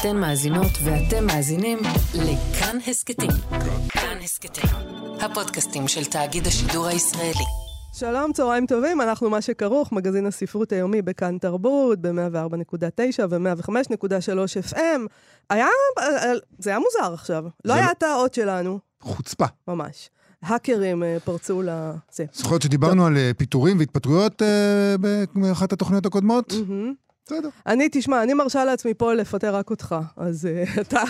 [0.00, 1.78] אתן מאזינות ואתם מאזינים
[2.14, 3.30] לכאן הסכתים.
[3.88, 4.70] כאן הסכתים,
[5.20, 7.44] הפודקאסטים של תאגיד השידור הישראלי.
[7.92, 15.00] שלום, צהריים טובים, אנחנו מה שכרוך, מגזין הספרות היומי בכאן תרבות, ב-104.9 ו-105.3 FM.
[15.50, 15.66] היה,
[16.58, 17.44] זה היה מוזר עכשיו.
[17.64, 18.78] לא היה את האות שלנו.
[19.00, 19.46] חוצפה.
[19.68, 20.10] ממש.
[20.42, 22.24] האקרים אה, פרצו לזה.
[22.32, 24.96] זוכרת שדיברנו על אה, פיטורים והתפטרויות אה,
[25.34, 26.52] באחת התוכניות הקודמות?
[27.26, 27.48] בסדר.
[27.66, 30.48] אני, תשמע, אני מרשה לעצמי פה לפטר רק אותך, אז
[30.80, 31.02] אתה...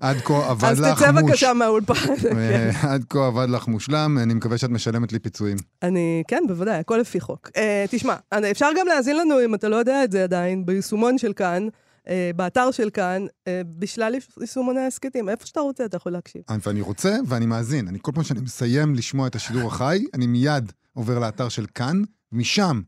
[0.00, 0.88] עד כה עבד לך מוש.
[0.88, 2.16] אז תצא בבקשה מהאולפן.
[2.22, 2.70] כן.
[2.90, 5.56] עד כה עבד לך מושלם, אני מקווה שאת משלמת לי פיצויים.
[5.82, 7.50] אני, כן, בוודאי, הכל לפי חוק.
[7.90, 8.14] תשמע,
[8.50, 11.68] אפשר גם להאזין לנו, אם אתה לא יודע את זה עדיין, ביישומון של כאן.
[12.08, 15.28] אה, באתר של כאן, אה, בשלל יישומוני ההסכתים.
[15.28, 16.42] איפה שאתה רוצה, אתה יכול להקשיב.
[16.66, 17.88] ואני רוצה, ואני מאזין.
[17.88, 22.02] אני כל פעם שאני מסיים לשמוע את השידור החי, אני מיד עובר לאתר של כאן,
[22.32, 22.80] משם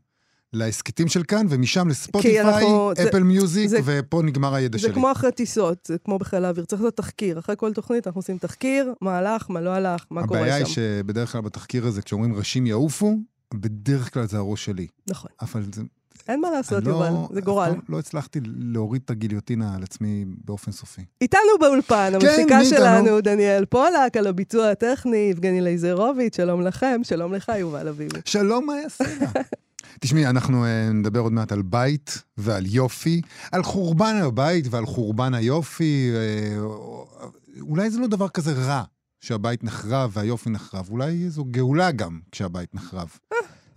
[0.57, 4.89] להסכתים של כאן, ומשם לספוטיפיי, אנחנו, אפל זה, מיוזיק, זה, ופה נגמר הידע זה שלי.
[4.89, 7.39] זה כמו אחרי טיסות, זה כמו בחיל האוויר, צריך לעשות תחקיר.
[7.39, 10.45] אחרי כל תוכנית אנחנו עושים תחקיר, מה הלך, מה לא הלך, מה קורה שם.
[10.45, 13.17] הבעיה היא שבדרך כלל בתחקיר הזה, כשאומרים ראשים יעופו,
[13.53, 14.87] בדרך כלל זה הראש שלי.
[15.07, 15.31] נכון.
[15.41, 15.81] אבל זה,
[16.27, 17.69] אין מה לעשות, לא, יובל, זה גורל.
[17.69, 21.01] לא, לא הצלחתי להוריד את הגיליוטינה על עצמי באופן סופי.
[21.21, 27.33] איתנו באולפן, כן, המפיקה שלנו, דניאל פולק, על הביצוע הטכני, יבגני לייזרוביץ', שלום לכם, שלום
[27.33, 28.19] לך, יובל אביבי.
[28.25, 29.03] שלום, מה יעשה
[29.99, 35.33] תשמעי, אנחנו uh, נדבר עוד מעט על בית ועל יופי, על חורבן הבית ועל חורבן
[35.33, 36.11] היופי.
[36.13, 38.83] Uh, אולי זה לא דבר כזה רע
[39.21, 43.09] שהבית נחרב והיופי נחרב, אולי זו גאולה גם כשהבית נחרב.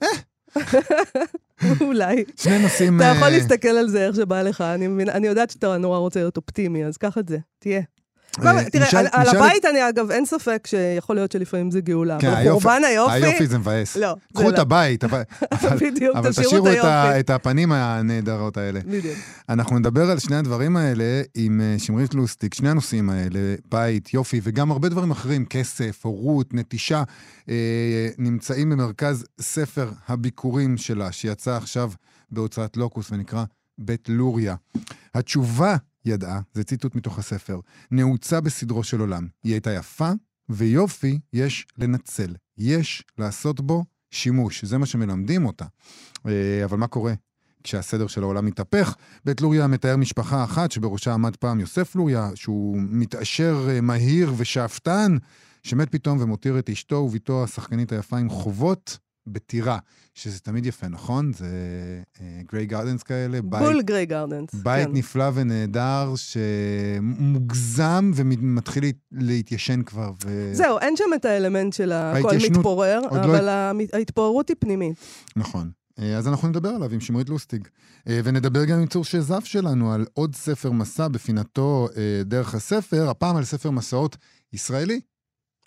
[0.03, 0.09] אה,
[1.81, 2.25] אולי.
[2.37, 2.97] שני נושאים...
[2.97, 6.37] אתה יכול אה, להסתכל על זה איך שבא לך, אני יודעת שאתה נורא רוצה להיות
[6.37, 7.83] אופטימי, אז קח את זה, תהיה.
[8.39, 12.19] אה, תראה, על הבית אני אגב, אין ספק שיכול להיות שלפעמים זה גאולה.
[12.21, 13.13] כן, אבל חורבן היופי...
[13.13, 13.97] היופי זה מבאס.
[13.97, 15.23] לא, קחו את הבית, אבל
[16.31, 16.67] תשאירו
[17.21, 18.81] את הפנים הנהדרות האלה.
[18.81, 19.19] בדיוק.
[19.49, 24.41] אנחנו נדבר על שני הדברים האלה עם אה, שמרית לוסטיק, שני הנושאים האלה, בית, יופי,
[24.43, 27.03] וגם הרבה דברים אחרים, כסף, הורות, נטישה,
[27.49, 31.91] אה, נמצאים במרכז ספר הביקורים שלה, שיצא עכשיו
[32.31, 33.45] בהוצאת לוקוס ונקרא
[33.79, 34.55] בית לוריה.
[35.15, 39.27] התשובה ידעה, זה ציטוט מתוך הספר, נעוצה בסדרו של עולם.
[39.45, 40.11] היא הייתה יפה,
[40.49, 42.35] ויופי יש לנצל.
[42.59, 45.65] יש לעשות בו שימוש, זה מה שמלמדים אותה.
[46.27, 47.15] אה, אבל מה קורה?
[47.65, 48.95] כשהסדר של העולם מתהפך,
[49.25, 55.17] בית לוריא מתאר משפחה אחת שבראשה עמד פעם יוסף לוריא, שהוא מתעשר אה, מהיר ושאפתן,
[55.63, 59.79] שמת פתאום ומותיר את אשתו ובתו השחקנית היפה עם חובות בטירה,
[60.15, 61.33] שזה תמיד יפה, נכון?
[61.33, 61.47] זה
[62.53, 63.43] Grey uh, Gardens כאלה.
[63.43, 64.55] בול Grey Gardens.
[64.55, 64.93] בית כן.
[64.93, 70.13] נפלא ונהדר, שמוגזם ומתחיל להתיישן כבר.
[70.25, 70.51] ו...
[70.53, 73.83] זהו, אין שם את האלמנט של הכל מתפורר, לא אבל לא...
[73.93, 74.97] ההתפוררות היא פנימית.
[75.37, 75.71] נכון.
[76.01, 77.69] אה, אז אנחנו נדבר עליו עם שמרית לוסטיג.
[78.09, 83.09] אה, ונדבר גם עם צור שזף שלנו על עוד ספר מסע בפינתו אה, דרך הספר,
[83.11, 84.17] הפעם על ספר מסעות
[84.53, 85.01] ישראלי.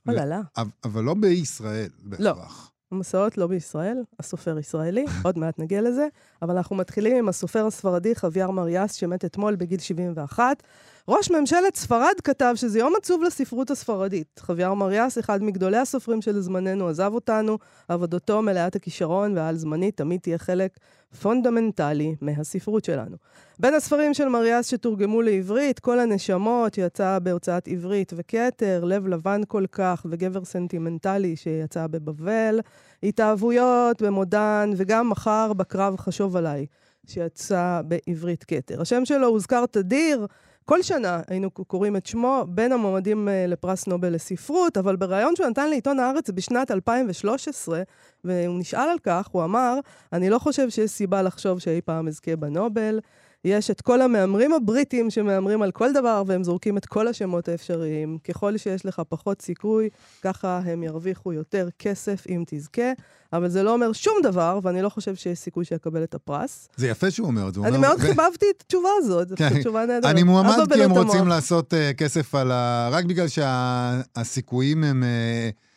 [0.07, 0.41] אוללה.
[0.83, 2.25] אבל לא בישראל בהכרח.
[2.25, 2.72] לא.
[2.93, 6.07] המסעות לא בישראל, הסופר ישראלי, עוד מעט נגיע לזה,
[6.41, 10.63] אבל אנחנו מתחילים עם הסופר הספרדי חוויאר מריאס, שמת אתמול בגיל 71.
[11.07, 14.39] ראש ממשלת ספרד כתב שזה יום עצוב לספרות הספרדית.
[14.39, 20.37] חוויאר מריאס, אחד מגדולי הסופרים של זמננו, עזב אותנו, עבודתו מלאת הכישרון והעל-זמנית תמיד תהיה
[20.37, 20.79] חלק
[21.21, 23.15] פונדמנטלי מהספרות שלנו.
[23.59, 29.65] בין הספרים של מריאס שתורגמו לעברית, כל הנשמות שיצא בהוצאת עברית וכתר, לב לבן כל
[29.71, 32.59] כך וגבר סנטימנטלי שיצא בבבל,
[33.03, 36.65] התאהבויות במודן וגם מחר בקרב חשוב עליי,
[37.07, 38.81] שיצא בעברית כתר.
[38.81, 40.27] השם שלו הוזכר תדיר.
[40.65, 45.47] כל שנה היינו קוראים את שמו בין המועמדים אה, לפרס נובל לספרות, אבל בריאיון שהוא
[45.47, 47.81] נתן לעיתון הארץ בשנת 2013,
[48.23, 49.79] והוא נשאל על כך, הוא אמר,
[50.13, 52.99] אני לא חושב שיש סיבה לחשוב שאי פעם אזכה בנובל.
[53.45, 58.17] יש את כל המהמרים הבריטים שמהמרים על כל דבר, והם זורקים את כל השמות האפשריים.
[58.23, 59.89] ככל שיש לך פחות סיכוי,
[60.21, 62.91] ככה הם ירוויחו יותר כסף אם תזכה.
[63.33, 66.69] אבל זה לא אומר שום דבר, ואני לא חושב שיש סיכוי שיקבל את הפרס.
[66.75, 67.61] זה יפה שהוא אומר את זה.
[67.63, 69.59] אני מאוד חיבבתי את התשובה הזאת, זו כן.
[69.59, 70.11] תשובה נהדרת.
[70.11, 72.89] אני מועמד כי הם רוצים לעשות uh, כסף על ה...
[72.91, 75.03] רק בגלל שהסיכויים הם...
[75.03, 75.72] Uh...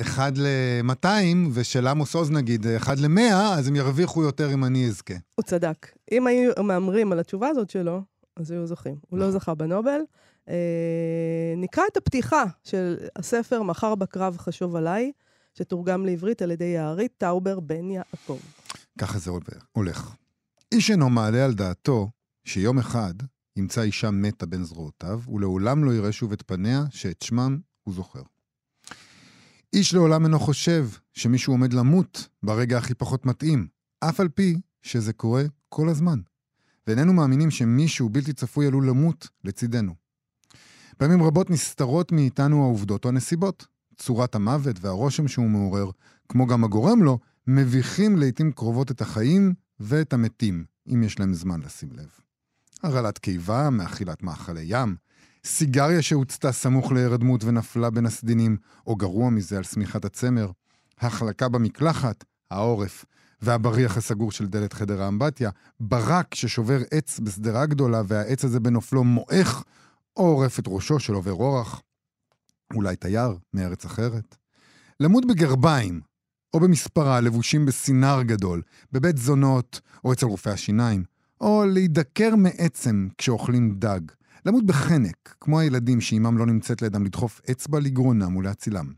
[0.00, 1.06] אחד ל-200,
[1.52, 5.14] ושל עמוס עוז נגיד, אחד ל-100, אז הם ירוויחו יותר אם אני אזכה.
[5.34, 5.86] הוא צדק.
[6.12, 8.02] אם היו מהמרים על התשובה הזאת שלו,
[8.36, 8.96] אז היו זוכים.
[9.08, 9.40] הוא לא נכון.
[9.40, 10.00] זכה בנובל.
[10.48, 10.54] אה,
[11.56, 15.12] נקרא את הפתיחה של הספר "מחר בקרב חשוב עליי",
[15.54, 18.38] שתורגם לעברית על ידי יערית טאובר בן יעקב.
[18.98, 19.30] ככה זה
[19.72, 20.14] הולך.
[20.72, 22.10] איש אינו מעלה על דעתו
[22.44, 23.14] שיום אחד
[23.56, 28.22] ימצא אישה מתה בין זרועותיו, ולעולם לא יראה שוב את פניה שאת שמה הוא זוכר.
[29.72, 33.66] איש לעולם אינו חושב שמישהו עומד למות ברגע הכי פחות מתאים,
[34.00, 36.20] אף על פי שזה קורה כל הזמן.
[36.86, 39.94] ואיננו מאמינים שמישהו בלתי צפוי עלול למות לצידנו.
[40.98, 43.66] פעמים רבות נסתרות מאיתנו העובדות או הנסיבות.
[43.96, 45.90] צורת המוות והרושם שהוא מעורר,
[46.28, 50.64] כמו גם הגורם לו, מביכים לעיתים קרובות את החיים ואת המתים,
[50.94, 52.08] אם יש להם זמן לשים לב.
[52.82, 54.96] הרעלת קיבה מאכילת מאכלי ים,
[55.44, 58.56] סיגריה שהוצתה סמוך להירדמות ונפלה בין הסדינים,
[58.86, 60.50] או גרוע מזה על שמיכת הצמר,
[61.00, 63.04] החלקה במקלחת, העורף,
[63.42, 65.50] והבריח הסגור של דלת חדר האמבטיה,
[65.80, 69.64] ברק ששובר עץ בשדרה גדולה והעץ הזה בנופלו מועך,
[70.16, 71.82] או עורף את ראשו של עובר אורח,
[72.74, 74.36] אולי תייר מארץ אחרת.
[75.00, 76.00] למות בגרביים,
[76.54, 81.04] או במספרה לבושים בסינר גדול, בבית זונות או אצל רופאי השיניים,
[81.40, 84.00] או להידקר מעצם כשאוכלים דג.
[84.46, 88.92] למות בחנק, כמו הילדים שאימם לא נמצאת לידם לדחוף אצבע לגרונם ולהצילם.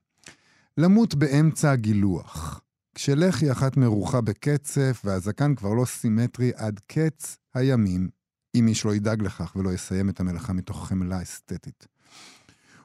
[0.79, 2.61] למות באמצע הגילוח,
[2.95, 8.09] כשלחי אחת מרוחה בקצף והזקן כבר לא סימטרי עד קץ הימים,
[8.55, 11.87] אם איש לא ידאג לכך ולא יסיים את המלאכה מתוך חמלה אסתטית.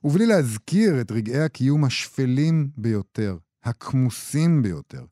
[0.04, 5.06] ובלי להזכיר את רגעי הקיום השפלים ביותר, הכמוסים ביותר,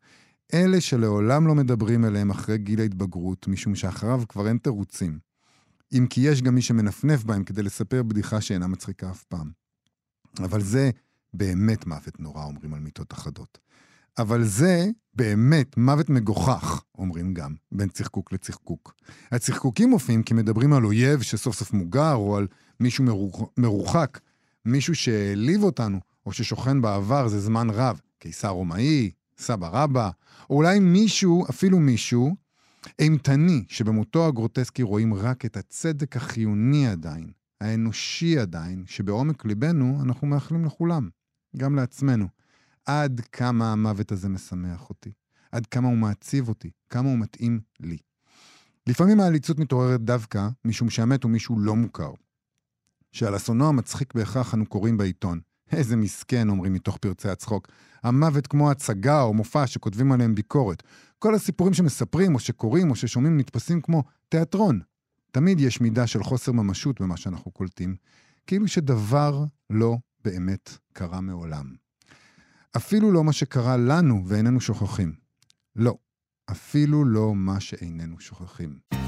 [0.54, 5.35] אלה שלעולם לא מדברים אליהם אחרי גיל ההתבגרות, משום שאחריו כבר אין תירוצים.
[5.94, 9.52] אם כי יש גם מי שמנפנף בהם כדי לספר בדיחה שאינה מצחיקה אף פעם.
[10.40, 10.90] אבל זה
[11.34, 13.58] באמת מוות נורא, אומרים על מיטות אחדות.
[14.18, 18.96] אבל זה באמת מוות מגוחך, אומרים גם, בין צחקוק לצחקוק.
[19.32, 22.48] הצחקוקים מופיעים כי מדברים על אויב שסוף סוף מוגר, או על
[22.80, 24.20] מישהו מרוחק,
[24.66, 30.10] מישהו שהעליב אותנו, או ששוכן בעבר זה זמן רב, קיסר רומאי, סבא רבא,
[30.50, 32.36] או אולי מישהו, אפילו מישהו,
[33.00, 40.66] אימתני, שבמותו הגרוטסקי רואים רק את הצדק החיוני עדיין, האנושי עדיין, שבעומק ליבנו אנחנו מאחלים
[40.66, 41.10] לכולם,
[41.58, 42.28] גם לעצמנו.
[42.86, 45.12] עד כמה המוות הזה משמח אותי,
[45.52, 47.98] עד כמה הוא מעציב אותי, כמה הוא מתאים לי.
[48.88, 52.12] לפעמים העליצות מתעוררת דווקא משום שהמת הוא מישהו לא מוכר.
[53.12, 55.40] שעל אסונו המצחיק בהכרח אנו קוראים בעיתון.
[55.72, 57.68] איזה מסכן, אומרים מתוך פרצי הצחוק.
[58.04, 60.84] המוות כמו הצגה או מופע שכותבים עליהם ביקורת.
[61.20, 64.80] כל הסיפורים שמספרים או שקוראים או ששומעים נתפסים כמו תיאטרון.
[65.32, 67.96] תמיד יש מידה של חוסר ממשות במה שאנחנו קולטים,
[68.48, 71.74] כאילו שדבר לא באמת קרה מעולם.
[72.78, 75.16] אפילו לא מה שקרה לנו ואיננו שוכחים.
[75.76, 75.98] לא,
[76.52, 79.05] אפילו לא מה שאיננו שוכחים.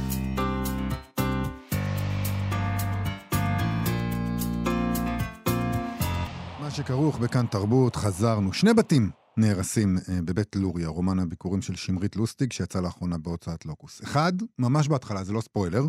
[6.78, 8.54] שכרוך בכאן תרבות, חזרנו.
[8.54, 14.02] שני בתים נהרסים אה, בבית לוריה, רומן הביקורים של שמרית לוסטיג, שיצא לאחרונה בהוצאת לוקוס.
[14.04, 15.86] אחד, ממש בהתחלה, זה לא ספוילר,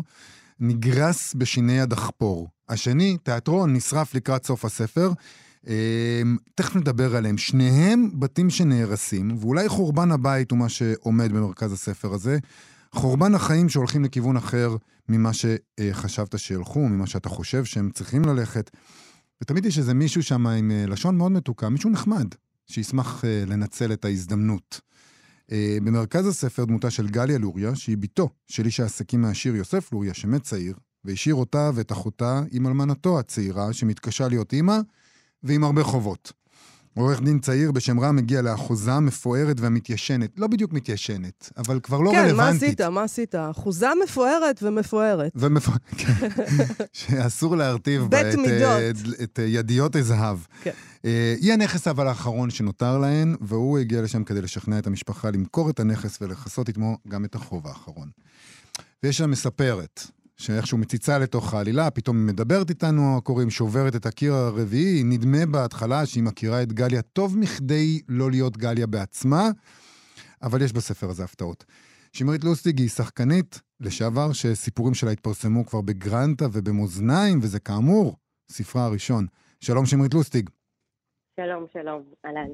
[0.59, 2.47] נגרס בשיני הדחפור.
[2.69, 5.11] השני, תיאטרון, נשרף לקראת סוף הספר.
[5.67, 6.21] אה,
[6.55, 7.37] תכף נדבר עליהם.
[7.37, 12.37] שניהם בתים שנהרסים, ואולי חורבן הבית הוא מה שעומד במרכז הספר הזה.
[12.91, 14.75] חורבן החיים שהולכים לכיוון אחר
[15.09, 18.71] ממה שחשבת שילכו, ממה שאתה חושב שהם צריכים ללכת.
[19.41, 22.27] ותמיד יש איזה מישהו שם עם אה, לשון מאוד מתוקה, מישהו נחמד,
[22.67, 24.81] שישמח uh, לנצל את ההזדמנות.
[25.47, 25.53] Uh,
[25.83, 30.41] במרכז הספר דמותה של גליה לוריה, שהיא בתו של איש העסקים מהשיר יוסף לוריה, שמת
[30.41, 30.75] צעיר,
[31.05, 34.79] והשאיר אותה ואת אחותה עם אלמנתו הצעירה, שמתקשה להיות אימא,
[35.43, 36.31] ועם הרבה חובות.
[36.97, 40.29] עורך דין צעיר בשם רם מגיע לאחוזה מפוארת והמתיישנת.
[40.37, 42.77] לא בדיוק מתיישנת, אבל כבר לא כן, רלוונטית.
[42.77, 43.35] כן, מה עשית?
[43.35, 43.35] מה עשית?
[43.35, 45.31] אחוזה מפוארת ומפוארת.
[45.35, 45.69] ומפ...
[45.97, 46.13] כן.
[46.93, 48.35] שאסור להרטיב בה את,
[48.89, 50.37] את, את ידיות הזהב.
[50.61, 50.71] כן.
[51.05, 55.69] אה, היא הנכס אבל האחרון שנותר להן, והוא הגיע לשם כדי לשכנע את המשפחה למכור
[55.69, 58.09] את הנכס ולכסות עמו גם את החוב האחרון.
[59.03, 60.07] ויש שם מספרת,
[60.39, 66.05] שאיכשהו מציצה לתוך העלילה, פתאום היא מדברת איתנו, הקוראים, שוברת את הקיר הרביעי, נדמה בהתחלה
[66.05, 69.49] שהיא מכירה את גליה טוב מכדי לא להיות גליה בעצמה,
[70.41, 71.65] אבל יש בספר הזה הפתעות.
[72.13, 78.15] שמרית לוסטיג היא שחקנית לשעבר, שסיפורים שלה התפרסמו כבר בגרנטה ובמאזניים, וזה כאמור
[78.51, 79.27] ספרה הראשון.
[79.59, 80.49] שלום שמרית לוסטיג.
[81.39, 82.49] שלום, שלום, אהלן.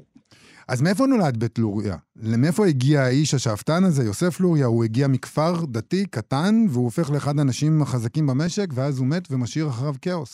[0.69, 1.95] אז מאיפה נולד בית לוריה?
[2.43, 4.65] מאיפה הגיע האיש השאפתן הזה, יוסף לוריה?
[4.65, 9.65] הוא הגיע מכפר דתי קטן, והוא הופך לאחד האנשים החזקים במשק, ואז הוא מת ומשאיר
[9.67, 10.33] אחריו כאוס.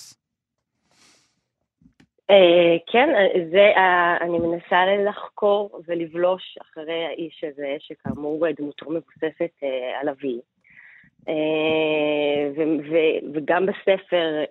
[2.30, 3.10] אה, כן,
[3.52, 3.66] זה,
[4.22, 4.80] אני מנסה
[5.10, 10.40] לחקור ולבלוש אחרי האיש הזה, שכאמור דמותו מבוססת אה, על אבי.
[11.30, 12.64] אה,
[13.34, 14.44] וגם בספר,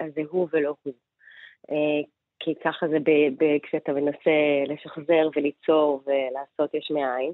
[0.00, 0.94] אז זה הוא ולא הוא.
[2.44, 4.30] כי ככה זה ב, ב, כשאתה מנסה
[4.66, 7.32] לשחזר וליצור ולעשות יש מאין.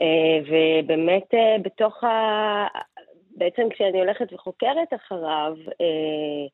[0.00, 2.66] אה, ובאמת אה, בתוך ה...
[3.36, 6.46] בעצם כשאני הולכת וחוקרת אחריו, אה,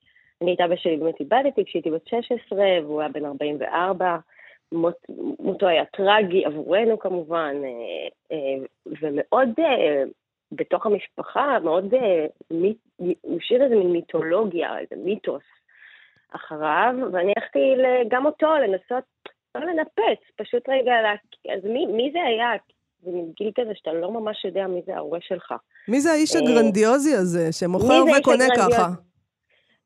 [0.43, 4.16] אני אבא שלי באמת איבדתי כשהייתי בת 16 והוא היה בן 44.
[4.73, 4.95] מות,
[5.38, 7.57] מותו היה טרגי עבורנו כמובן,
[9.00, 9.49] ומאוד
[10.52, 11.95] בתוך המשפחה מאוד,
[13.21, 15.43] הוא השאיר איזה מין מיתולוגיה, איזה מיתוס
[16.37, 17.59] אחריו, ואני הלכתי
[18.09, 19.05] גם אותו לנסות,
[19.55, 20.93] לא לנפץ, פשוט רגע,
[21.57, 22.50] אז מי, מי זה היה?
[23.03, 25.55] זה מגיל כזה שאתה לא ממש יודע מי זה ההורה שלך.
[25.88, 28.88] מי זה האיש הגרנדיוזי הזה, שמוכר וקונה ככה?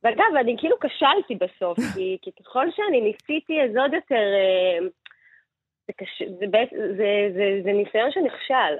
[0.05, 4.15] ואגב, אני כאילו כשלתי בסוף, כי, כי ככל שאני ניסיתי, אז עוד יותר...
[4.15, 4.89] אה,
[5.87, 6.23] זה, קש...
[6.39, 8.73] זה, זה, זה, זה ניסיון שנכשל.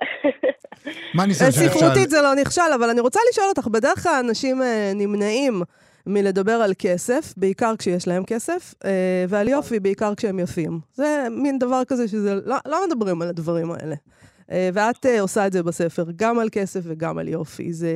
[1.15, 1.69] מה ניסיון שנכשל?
[1.69, 5.63] ספרותית זה לא נכשל, אבל אני רוצה לשאול אותך, בדרך כלל אנשים אה, נמנעים
[6.09, 10.81] מלדבר על כסף, בעיקר כשיש להם כסף, אה, ועל יופי, בעיקר כשהם יפים.
[10.93, 13.95] זה מין דבר כזה שזה, לא, לא מדברים על הדברים האלה.
[14.51, 17.73] אה, ואת uh, עושה את זה בספר, גם על כסף וגם על יופי.
[17.73, 17.93] זה,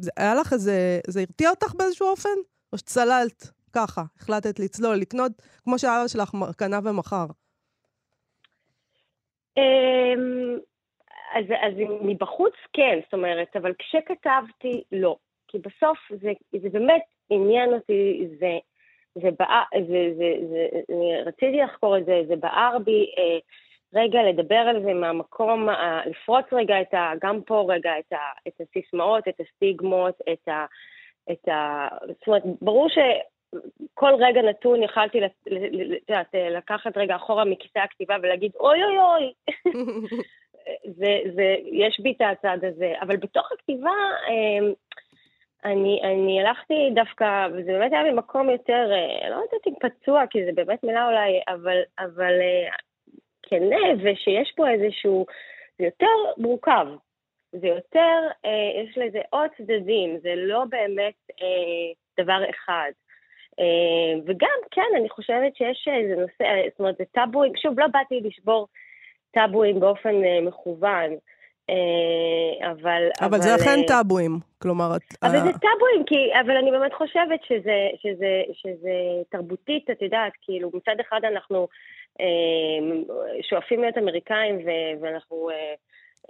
[0.00, 2.38] זה היה לך איזה, זה הרתיע אותך באיזשהו אופן?
[2.72, 5.32] או שצללת ככה, החלטת לצלול, לקנות,
[5.64, 7.26] כמו שהאבא שלך קנה ומכר?
[9.56, 10.58] אמ,
[11.34, 15.16] אז, אז מבחוץ כן, זאת אומרת, אבל כשכתבתי, לא.
[15.48, 18.58] כי בסוף זה, זה באמת עניין אותי, זה,
[19.14, 23.06] זה, בא, זה, זה, זה, זה, רציתי לחקור את זה, זה בער בי.
[23.18, 23.38] אה,
[23.94, 25.68] רגע לדבר על זה מהמקום,
[26.06, 30.66] לפרוץ רגע את ה, גם פה רגע את, ה, את הסיסמאות, את הסטיגמות, את ה...
[31.32, 35.18] את ה זאת אומרת, ברור שכל רגע נתון יכלתי
[36.08, 39.32] יודעת, לקחת רגע אחורה מכיסא הכתיבה ולהגיד אוי אוי אוי.
[40.98, 43.90] זה, זה, יש בי את הצד הזה, אבל בתוך הכתיבה
[44.30, 44.72] אמ,
[45.66, 50.44] אני, אני הלכתי דווקא, וזה באמת היה ממקום יותר, אה, לא יודעת אם פצוע, כי
[50.44, 52.32] זה באמת מילה אולי, אבל, אבל
[53.42, 55.26] כנה ושיש פה איזשהו,
[55.78, 56.86] זה יותר מורכב.
[57.52, 61.14] זה יותר, אה, יש לזה עוד צדדים, זה לא באמת
[62.20, 62.90] דבר אחד.
[63.60, 68.20] אה, וגם, כן, אני חושבת שיש איזה נושא, זאת אומרת, זה טאבואים, שוב, לא באתי
[68.20, 68.66] לשבור
[69.30, 71.10] טאבואים באופן אה, מכוון.
[71.70, 73.02] אה, אבל...
[73.20, 74.90] אבל זה אכן אה, טאבואים, כלומר...
[75.22, 76.40] אבל זה טאבואים, כי...
[76.40, 78.92] אבל אני באמת חושבת שזה, שזה, שזה
[79.28, 81.68] תרבותית, את יודעת, כאילו, מצד אחד אנחנו
[82.20, 82.26] אה,
[83.42, 84.58] שואפים להיות אמריקאים
[85.00, 85.50] ואנחנו...
[85.50, 85.74] אה,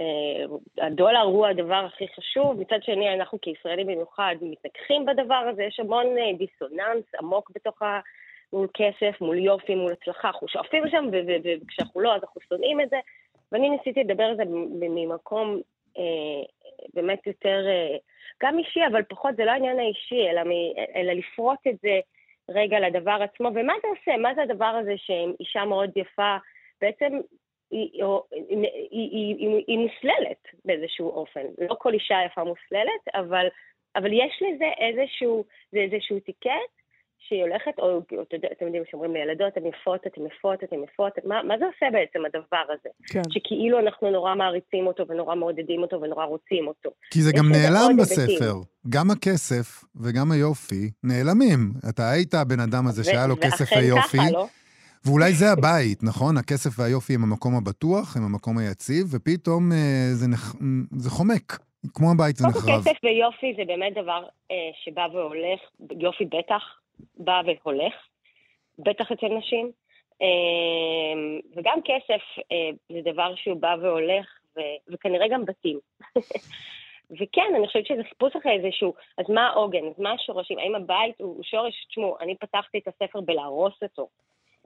[0.01, 5.81] אה, הדולר הוא הדבר הכי חשוב, מצד שני אנחנו כישראלים במיוחד מתנגחים בדבר הזה, יש
[5.81, 6.07] המון
[6.39, 8.01] דיסוננס עמוק בתוך ה...
[8.53, 11.05] מול כסף, מול יופי, מול הצלחה, אנחנו שואפים לשם,
[11.65, 12.97] וכשאנחנו לא אז אנחנו שונאים את זה,
[13.53, 14.43] ואני ניסיתי לדבר על זה
[14.81, 15.61] ממקום
[15.99, 16.43] אה,
[16.95, 17.97] באמת יותר, אה,
[18.43, 20.51] גם אישי, אבל פחות, זה לא העניין האישי, אלא, מ,
[20.97, 22.01] אלא לפרוט את זה
[22.51, 24.17] רגע לדבר עצמו, ומה זה עושה?
[24.17, 26.37] מה זה הדבר הזה שאישה מאוד יפה,
[26.81, 27.21] בעצם
[27.71, 31.45] היא, היא, היא, היא, היא מוסללת באיזשהו אופן.
[31.71, 33.47] לא כל אישה יפה מוסללת, אבל,
[33.97, 36.86] אבל יש לזה איזשהו, זה איזשהו טיקט
[37.19, 38.01] שהיא הולכת, או
[38.53, 42.25] אתם יודעים שאומרים לילדות, אתן יפות, אתן יפות, אתן יפות, מה, מה זה עושה בעצם
[42.25, 42.89] הדבר הזה?
[43.07, 43.23] כן.
[43.31, 46.91] שכאילו אנחנו נורא מעריצים אותו ונורא מעודדים אותו ונורא רוצים אותו.
[47.11, 48.55] כי זה גם נעלם בספר.
[48.89, 51.73] גם הכסף וגם היופי נעלמים.
[51.91, 54.19] אתה היית הבן אדם הזה שהיה לו כסף ויופי.
[54.19, 54.47] ככה, לא?
[55.05, 56.37] ואולי זה הבית, נכון?
[56.37, 60.55] הכסף והיופי הם המקום הבטוח, הם המקום היציב, ופתאום אה, זה, נח...
[60.97, 61.59] זה חומק.
[61.95, 62.81] כמו הבית זה נחרב.
[62.81, 65.61] כסף ויופי זה באמת דבר אה, שבא והולך,
[66.01, 66.63] יופי בטח,
[67.17, 67.95] בא והולך,
[68.79, 69.73] בטח אצל נשים.
[70.21, 72.23] אמ, וגם כסף
[72.53, 74.27] אה, זה דבר שהוא בא והולך,
[74.89, 75.79] וכנראה גם בתים.
[77.21, 79.87] וכן, אני חושבת שזה חיפוש אחרי איזשהו, אז מה העוגן?
[79.87, 80.59] אז מה השורשים?
[80.59, 81.87] האם הבית הוא שורש?
[81.89, 84.09] תשמעו, אני פתחתי את הספר בלהרוס אותו.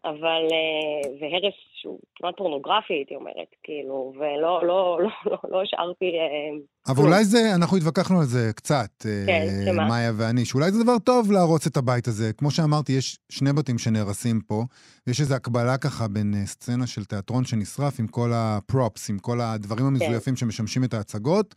[0.04, 5.62] אבל אה, זה הרס שהוא כמעט פורנוגרפי, הייתי אומרת, כאילו, ולא לא, לא, לא, לא
[5.62, 6.04] השארתי...
[6.04, 9.88] אה, אבל אולי זה, אנחנו התווכחנו על זה קצת, אה, כן, שמה?
[9.88, 12.33] מאיה ואני, שאולי זה דבר טוב להרוס את הבית הזה.
[12.33, 14.62] כמו שאמרתי, יש שני בתים שנהרסים פה,
[15.07, 19.87] ויש איזו הקבלה ככה בין סצנה של תיאטרון שנשרף עם כל הפרופס, עם כל הדברים
[19.87, 19.87] כן.
[19.87, 20.40] המזויפים כן.
[20.40, 21.54] שמשמשים את ההצגות.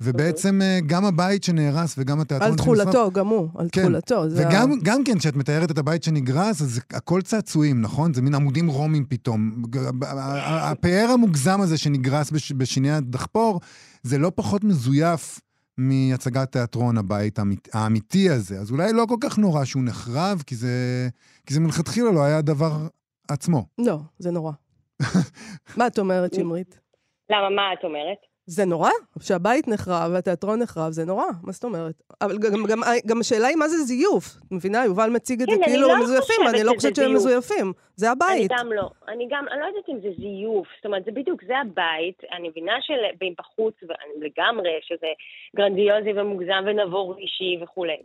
[0.00, 2.68] ובעצם אה, גם הבית שנהרס וגם התיאטרון שנשרף...
[2.68, 3.82] על תכולתו, גם הוא, על כן.
[3.82, 4.24] תכולתו.
[4.30, 4.74] וגם ה...
[4.82, 8.14] גם כן, כשאת מתארת את הבית שנגרס, אז הכל צעצועים, נכון?
[8.14, 9.62] זה מין עמודים רומים פתאום.
[10.46, 12.52] הפאר המוגזם הזה שנגרס בש...
[12.52, 13.60] בשיני הדחפור,
[14.02, 15.40] זה לא פחות מזויף
[15.78, 18.58] מהצגת תיאטרון הבית האמית, האמיתי הזה.
[18.58, 21.08] אז אולי לא כל כך נורא שהוא נחרב, כי זה,
[21.46, 22.72] כי זה מלכתחילה לא היה הדבר
[23.28, 23.66] עצמו.
[23.78, 24.52] לא, זה נורא.
[25.76, 26.78] מה את אומרת, שמרית?
[27.30, 28.31] למה, מה את אומרת?
[28.46, 32.02] זה נורא, שהבית נחרב והתיאטרון נחרב, זה נורא, מה זאת אומרת?
[32.20, 34.24] אבל גם, גם, גם השאלה היא מה זה זיוף.
[34.46, 34.84] את מבינה?
[34.84, 37.72] יובל מציג את כן, זה כאילו לא מזויפים, אני לא חושבת שהם מזויפים.
[37.96, 38.52] זה הבית.
[38.52, 38.90] אני גם לא.
[39.08, 40.68] אני גם, אני לא יודעת אם זה זיוף.
[40.76, 42.22] זאת אומרת, זה בדיוק, זה הבית.
[42.32, 43.74] אני מבינה שבחוץ,
[44.20, 45.06] לגמרי, שזה
[45.56, 48.02] גרנדיוזי ומוגזם ונבור אישי וכולי.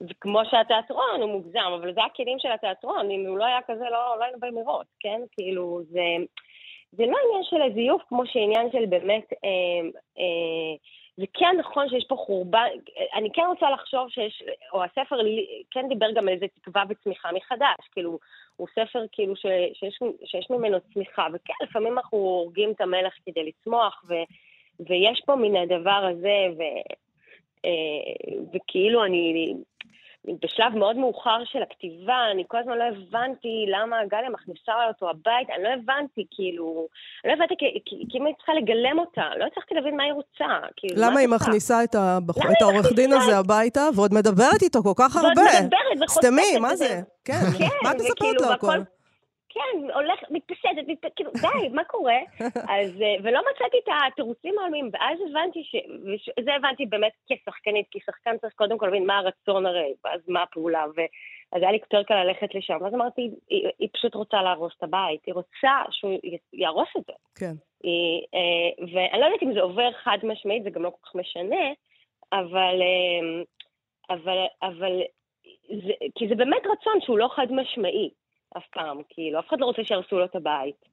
[0.00, 3.10] וכמו שהתיאטרון הוא מוגזם, אבל זה הכלים של התיאטרון.
[3.10, 5.20] אם הוא לא היה כזה, לא, לא היינו באים לראות, כן?
[5.32, 6.00] כאילו, זה...
[6.92, 10.76] זה לא עניין של זיוף כמו שעניין של באמת, אה, אה,
[11.16, 12.66] זה כן נכון שיש פה חורבן,
[13.14, 14.42] אני כן רוצה לחשוב שיש,
[14.72, 15.16] או הספר
[15.70, 18.18] כן דיבר גם על איזה תקווה וצמיחה מחדש, כאילו,
[18.56, 23.44] הוא ספר כאילו ש, שיש, שיש ממנו צמיחה, וכן, לפעמים אנחנו הורגים את המלך כדי
[23.44, 24.14] לצמוח, ו,
[24.88, 26.62] ויש פה מן הדבר הזה, ו,
[27.64, 29.54] אה, וכאילו אני,
[30.24, 35.52] בשלב מאוד מאוחר של הכתיבה, אני כל הזמן לא הבנתי למה גליה מכניסה אותו הביתה,
[35.54, 36.86] אני לא הבנתי, כאילו,
[37.24, 37.54] אני לא הבנתי,
[38.10, 40.66] כי אם היא צריכה לגלם אותה, לא הצלחתי להבין מה היא רוצה.
[40.76, 42.36] כאילו, למה היא מכניסה את, הבח...
[42.36, 45.28] את העורך דין הזה הביתה, ועוד מדברת איתו כל כך הרבה?
[45.28, 47.00] ועוד מדברת וחושפת סתמי, מה זה?
[47.24, 47.40] כן,
[47.82, 48.78] מה את מספרת לו הכל?
[49.50, 51.08] כן, הולך, מתפשטת, מתפ...
[51.16, 52.18] כאילו, די, מה קורה?
[52.76, 55.76] אז, אה, ולא מצאתי את התירוצים העולמיים, ואז הבנתי ש...
[56.38, 60.42] וזה הבנתי באמת כשחקנית, כי שחקן צריך קודם כל להבין מה הרצון הרי, ואז מה
[60.42, 62.78] הפעולה, ואז היה לי יותר קל ללכת לשם.
[62.80, 66.12] ואז אמרתי, היא, היא פשוט רוצה להרוס את הבית, היא רוצה שהוא
[66.52, 67.12] יהרוס את זה.
[67.38, 67.54] כן.
[67.82, 71.14] היא, אה, ואני לא יודעת אם זה עובר חד משמעית, זה גם לא כל כך
[71.14, 71.66] משנה,
[72.32, 72.82] אבל...
[72.82, 73.42] אה,
[74.10, 75.02] אבל, אבל
[75.68, 78.10] זה, כי זה באמת רצון שהוא לא חד משמעי.
[78.56, 80.90] אף פעם, כאילו, אף אחד לא רוצה שיהרסו לו את הבית.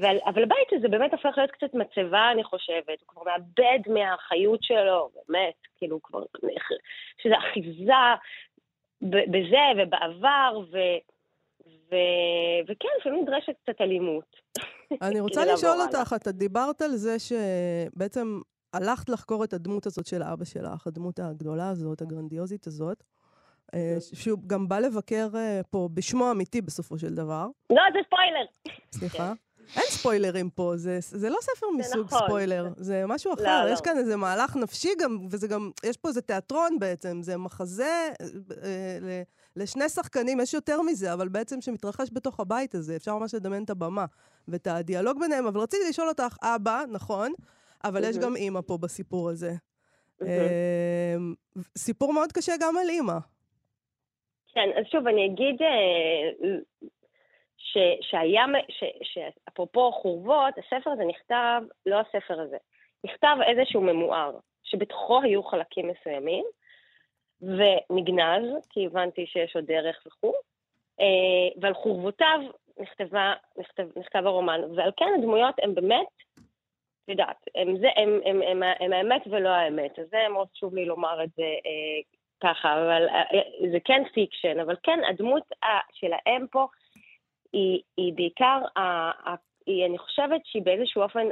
[0.00, 4.62] אבל, אבל הבית הזה באמת הופך להיות קצת מצבה, אני חושבת, הוא כבר מאבד מהחיות
[4.62, 6.22] שלו, באמת, כאילו, כבר,
[7.22, 7.92] שזה אחיזה
[9.02, 10.78] בזה ובעבר, ו,
[11.90, 11.96] ו,
[12.68, 14.36] וכן, לפעמים נדרשת קצת אלימות.
[15.02, 18.40] אני רוצה לשאול אותך, אתה דיברת על זה שבעצם
[18.72, 23.04] הלכת לחקור את הדמות הזאת של אבא שלך, הדמות הגדולה הזאת, הגרנדיוזית הזאת.
[23.74, 27.48] אה, שהוא גם בא לבקר אה, פה בשמו האמיתי בסופו של דבר.
[27.70, 28.78] לא, זה ספוילר.
[28.92, 29.32] סליחה?
[29.76, 32.18] אין ספוילרים פה, זה, זה לא ספר מסוג נכון.
[32.26, 33.64] ספוילר, זה משהו אחר.
[33.64, 33.84] לא, יש לא.
[33.84, 38.08] כאן איזה מהלך נפשי גם, וזה גם, יש פה איזה תיאטרון בעצם, זה מחזה
[38.62, 39.22] אה, ל,
[39.56, 43.70] לשני שחקנים, יש יותר מזה, אבל בעצם שמתרחש בתוך הבית הזה, אפשר ממש לדמיין את
[43.70, 44.04] הבמה
[44.48, 45.46] ואת הדיאלוג ביניהם.
[45.46, 47.32] אבל רציתי לשאול אותך, אבא, נכון,
[47.84, 49.54] אבל יש גם אימא פה בסיפור הזה.
[50.22, 51.16] אה,
[51.78, 53.18] סיפור מאוד קשה גם על אימא.
[54.58, 56.30] כן, אז שוב, אני אגיד אה,
[57.56, 62.56] ש, שהיה, ש, שאפרופו חורבות, הספר הזה נכתב, לא הספר הזה,
[63.04, 66.44] נכתב איזשהו ממואר, שבתוכו היו חלקים מסוימים,
[67.42, 70.34] ונגנז, כי הבנתי שיש עוד דרך וכו',
[71.00, 72.40] אה, ועל חורבותיו
[72.80, 76.06] נכתבה, נכתב, נכתב הרומן, ועל כן הדמויות הן באמת,
[77.04, 82.17] את יודעת, הם האמת ולא האמת, אז זה מאוד חשוב לי לומר את זה אה,
[82.42, 85.42] ככה, אבל אה, אה, זה כן fiction, אבל כן, הדמות
[85.92, 86.66] של האם פה
[87.52, 88.60] היא, היא בעיקר,
[89.66, 91.26] היא, אני חושבת שהיא באיזשהו אופן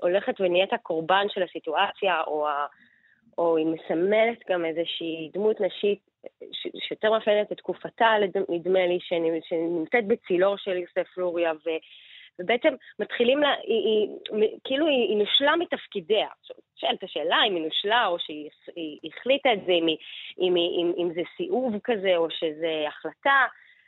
[0.00, 2.66] הולכת ונהיית הקורבן של הסיטואציה, או, ה,
[3.38, 6.10] או היא מסמלת גם איזושהי דמות נשית
[6.78, 8.14] שיותר מאפיינת את תקופתה,
[8.48, 8.98] נדמה לי,
[9.42, 11.70] שנמצאת בצילו של יוסף לוריה, ו...
[12.40, 16.28] ובעצם מתחילים, לה, היא, היא, כאילו היא, היא נושלה מתפקידיה.
[16.40, 18.50] עכשיו, שאלת השאלה אם היא נושלה או שהיא
[19.04, 19.86] החליטה את זה, אם,
[20.40, 23.44] אם, אם, אם זה סיאוב כזה או שזה החלטה.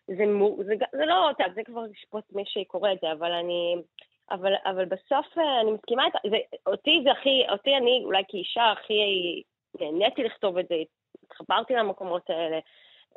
[0.09, 0.25] זה,
[0.67, 3.77] זה, זה לא, טוב, זה כבר לשפוט מי שקורא את זה, אבל אני...
[4.31, 6.19] אבל, אבל בסוף אה, אני מסכימה איתה,
[6.67, 9.43] אותי זה הכי, אותי אני אולי כאישה הכי
[9.81, 10.75] נהניתי לכתוב את זה,
[11.23, 12.59] התחברתי למקומות האלה.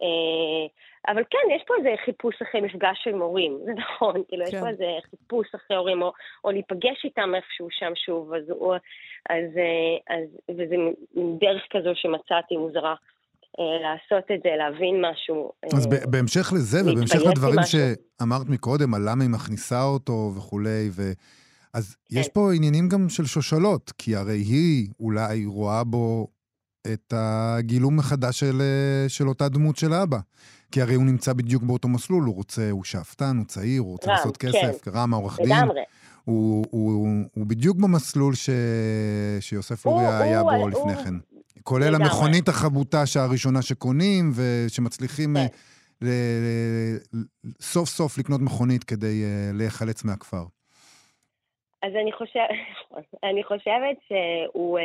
[0.02, 0.68] אה,
[1.08, 4.58] אבל כן, יש פה איזה חיפוש אחרי מפגש עם הורים, זה נכון, כאילו, כן.
[4.58, 6.12] יש פה איזה חיפוש אחרי הורים, או,
[6.44, 8.74] או להיפגש איתם איפשהו שם שוב, אז, או,
[9.30, 10.76] אז, אה, אז, וזה
[11.40, 12.96] דרך כזו שמצאתי מוזרה.
[13.60, 15.52] אה, לעשות את זה, להבין משהו.
[15.74, 21.02] אז בהמשך לזה, ובהמשך לדברים שאמרת מקודם, על למה היא מכניסה אותו וכולי, ו...
[21.74, 22.20] אז כן.
[22.20, 26.28] יש פה עניינים גם של שושלות, כי הרי היא אולי רואה בו
[26.94, 30.18] את הגילום מחדש של, אה, של אותה דמות של אבא.
[30.72, 34.10] כי הרי הוא נמצא בדיוק באותו מסלול, הוא רוצה, הוא שאפתן, הוא צעיר, הוא רוצה
[34.10, 34.92] רם, לעשות כסף, כן.
[34.92, 35.48] רם העורך דין.
[35.48, 35.82] לגמרי.
[36.26, 38.50] הוא, הוא, הוא, הוא בדיוק במסלול ש...
[39.40, 41.04] שיוסף לוריה היה בו הוא, לפני הוא...
[41.04, 41.14] כן.
[41.64, 42.04] כולל לגמרי.
[42.04, 45.46] המכונית החבוטה הראשונה שקונים, ושמצליחים כן.
[46.02, 46.10] ל...
[47.14, 47.24] ל...
[47.62, 50.44] סוף סוף לקנות מכונית כדי uh, להיחלץ מהכפר.
[51.84, 52.40] אז אני, חושב...
[53.30, 54.80] אני חושבת שהוא...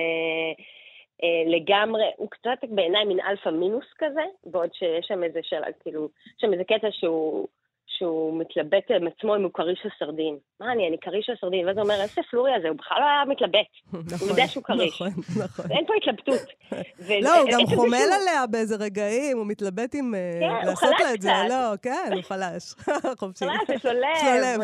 [1.22, 6.08] אה, לגמרי, הוא קצת בעיניי מין אלפא מינוס כזה, בעוד שיש שם איזה שאלה, כאילו,
[6.26, 7.48] יש שם איזה קטע שהוא,
[7.86, 10.36] שהוא מתלבט עם עצמו אם הוא כריש או סרדין.
[10.60, 11.66] מה אני, אני כריש או סרדין?
[11.66, 13.70] ואז הוא אומר, איזה פלורי הזה, הוא בכלל לא היה מתלבט.
[14.20, 14.94] הוא יודע שהוא כריש.
[14.94, 15.64] נכון, נכון.
[15.70, 16.48] אין פה התלבטות.
[17.24, 21.22] לא, הוא גם חומל עליה באיזה רגעים, הוא מתלבט עם אה, כן, לעשות לה את
[21.22, 21.30] זה.
[21.48, 22.74] לא, כן, הוא חלש.
[23.18, 23.44] חופשי.
[23.44, 24.60] חלש, יש לו לב,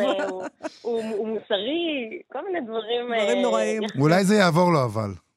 [0.81, 3.05] הוא מוסרי, כל מיני דברים...
[3.05, 3.81] דברים אה, נוראים.
[3.99, 5.30] אולי זה יעבור לו אבל.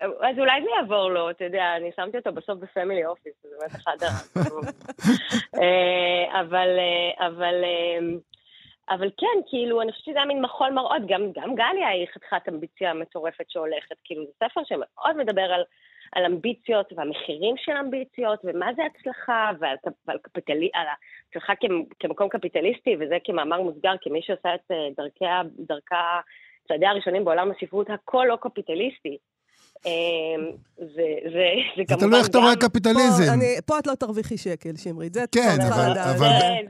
[0.00, 3.74] אז אולי זה יעבור לו, אתה יודע, אני שמתי אותו בסוף בפמילי אופיס, זה באמת
[3.74, 4.06] אחד ה...
[5.60, 7.98] אה, אבל, אה, אבל, אה,
[8.90, 12.48] אבל כן, כאילו, אני חושבת שזה היה מין מחול מראות, גם, גם גליה היא חתיכת
[12.48, 15.62] אמביציה מטורפת שהולכת, כאילו, זה ספר שמאוד מדבר על,
[16.12, 20.86] על אמביציות והמחירים של אמביציות, ומה זה הצלחה, ועל, ועל קפיטלי, על
[21.28, 21.52] הצלחה
[21.98, 26.20] כמקום קפיטליסטי, וזה כמאמר מוסגר, כמי שעושה את דרכה, דרכה
[26.68, 29.18] צעדי הראשונים בעולם הספרות, הכל לא קפיטליסטי.
[29.86, 29.90] אמ,
[31.76, 33.38] זה כמובן תלוי איך אתה רואה קפיטליזם.
[33.66, 35.94] פה את לא תרוויחי שקל, שמרית, זה כן, אבל...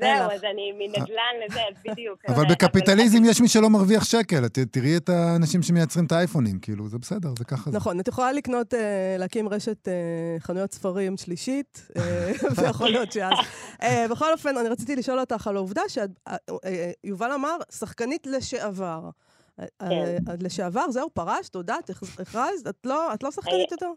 [0.00, 2.18] זהו, אז אני מנדל"ן לזה, בדיוק.
[2.28, 4.48] אבל בקפיטליזם יש מי שלא מרוויח שקל.
[4.48, 7.70] תראי את האנשים שמייצרים את האייפונים, כאילו, זה בסדר, זה ככה.
[7.70, 9.92] נכון, את יכולה לקנות, אה, להקים רשת אה,
[10.38, 13.32] חנויות ספרים שלישית, אה, ויכול להיות שאז...
[14.10, 19.00] בכל אופן, אני רציתי לשאול אותך על העובדה שיובל אמר, שחקנית לשעבר.
[19.78, 20.32] כן.
[20.44, 23.90] לשעבר, זהו, פרשת, הודעת, הכרזת, את לא, את לא שחקנית יותר?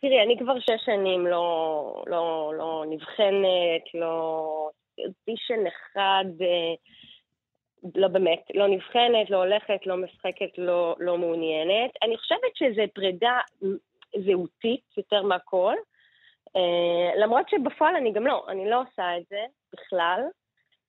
[0.00, 4.70] תראי, אני כבר שש שנים לא, לא, לא נבחנת, לא...
[4.98, 6.74] אודישן אחד, אה,
[7.94, 11.90] לא באמת, לא נבחנת, לא הולכת, לא משחקת, לא, לא מעוניינת.
[12.02, 13.38] אני חושבת שזו פרידה
[14.26, 15.74] זהותית יותר מהכל,
[16.56, 20.20] אה, למרות שבפועל אני גם לא, אני לא עושה את זה בכלל.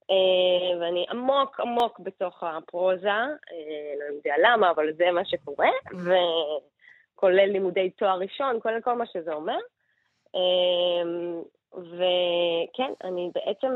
[0.10, 7.46] אה, ואני עמוק עמוק בתוך הפרוזה, אה, לא יודע למה, אבל זה מה שקורה, וכולל
[7.46, 9.58] לימודי תואר ראשון, כולל כל מה שזה אומר.
[10.36, 11.02] אה,
[11.76, 13.76] וכן, אני בעצם,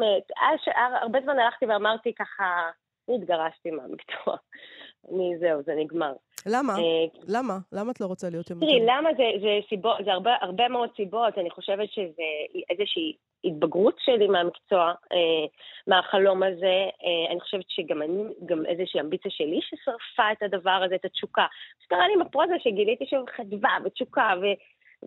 [1.01, 2.69] הרבה זמן הלכתי ואמרתי ככה,
[3.07, 4.35] אני התגרשתי מהמקצוע.
[5.11, 6.13] אני, זהו, זה נגמר.
[6.45, 6.73] למה?
[7.27, 7.57] למה?
[7.71, 10.89] למה את לא רוצה להיות עם תראי, למה זה, זה סיבות, זה הרבה, הרבה מאוד
[10.95, 11.37] סיבות.
[11.37, 12.23] אני חושבת שזה
[12.69, 13.13] איזושהי
[13.45, 15.45] התבגרות שלי מהמקצוע, אה,
[15.87, 16.89] מהחלום הזה.
[17.05, 21.45] אה, אני חושבת שגם אני, גם איזושהי אמביציה שלי ששרפה את הדבר הזה, את התשוקה.
[21.83, 24.45] שקרה לי עם הפרוזה שגיליתי שוב חדווה ותשוקה ו...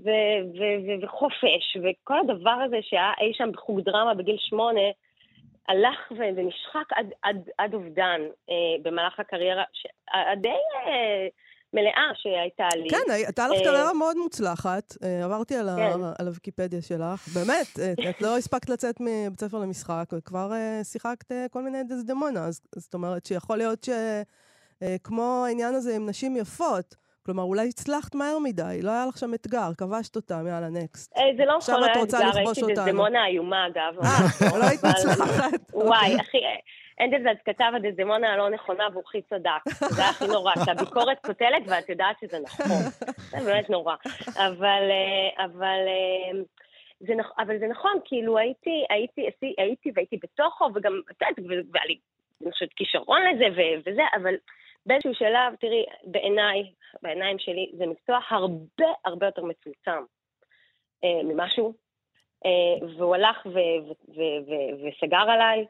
[0.04, 4.80] ו- ו- ו- וחופש, וכל הדבר הזה שהיה אי שם בחוג דרמה בגיל שמונה,
[5.68, 8.20] הלך ונשחק עד, עד, עד אובדן
[8.50, 9.64] אה, במהלך הקריירה,
[10.36, 11.26] די אה,
[11.72, 12.88] מלאה שהייתה לי.
[12.90, 14.94] כן, הייתה לך קריירה מאוד מוצלחת.
[15.02, 15.60] אה, עברתי כן.
[16.18, 17.28] על הוויקיפדיה שלך.
[17.34, 22.46] באמת, אה, את לא הספקת לצאת מבית ספר למשחק, וכבר אה, שיחקת כל מיני דזדמונה.
[22.74, 23.86] זאת אומרת שיכול להיות
[24.82, 29.34] שכמו העניין הזה עם נשים יפות, כלומר, אולי הצלחת מהר מדי, לא היה לך שם
[29.34, 31.14] אתגר, כבשת אותם, יאללה, נקסט.
[31.36, 34.04] זה לא יכול להיות אתגר, הייתי דזדמונה איומה, אגב.
[34.04, 35.72] אה, לא היית מוצלחת.
[35.74, 36.38] וואי, אחי,
[37.00, 39.74] אנדלזד כתב הדזמונה הלא נכונה והוא צדק.
[39.94, 42.66] זה היה הכי נורא, שהביקורת קוטלת ואת יודעת שזה נכון.
[43.30, 43.94] זה באמת נורא.
[44.36, 46.40] אבל, אה, אבל, אה,
[47.00, 49.28] זה, אבל זה נכון, כאילו הייתי, הייתי,
[49.58, 51.98] הייתי והייתי בתוכו, וגם, את יודעת, והיה לי,
[52.42, 53.44] אני חושבת, כישרון לזה
[53.84, 54.34] וזה, אבל
[54.86, 60.02] באיזשהו שלב, תראי, בעיניי, בעיניים שלי, זה מקצוע הרבה הרבה יותר מצומצם
[61.04, 61.72] אה, ממשהו,
[62.46, 63.46] אה, והוא הלך
[64.82, 65.66] וסגר עליי,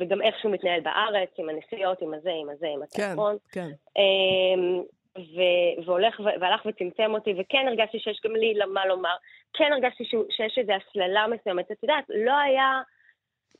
[0.00, 3.36] וגם איך שהוא מתנהל בארץ, עם הנסיעות, עם הזה, עם הזה, עם התיאטרון.
[3.52, 3.70] כן, כן.
[3.96, 4.82] אה,
[5.18, 9.14] ו- והולך ו- והלך וצמצם אותי, וכן הרגשתי שיש גם לי מה לומר.
[9.52, 11.70] כן הרגשתי ש- שיש איזו הסללה מסוימת.
[11.72, 12.80] את יודעת, לא היה,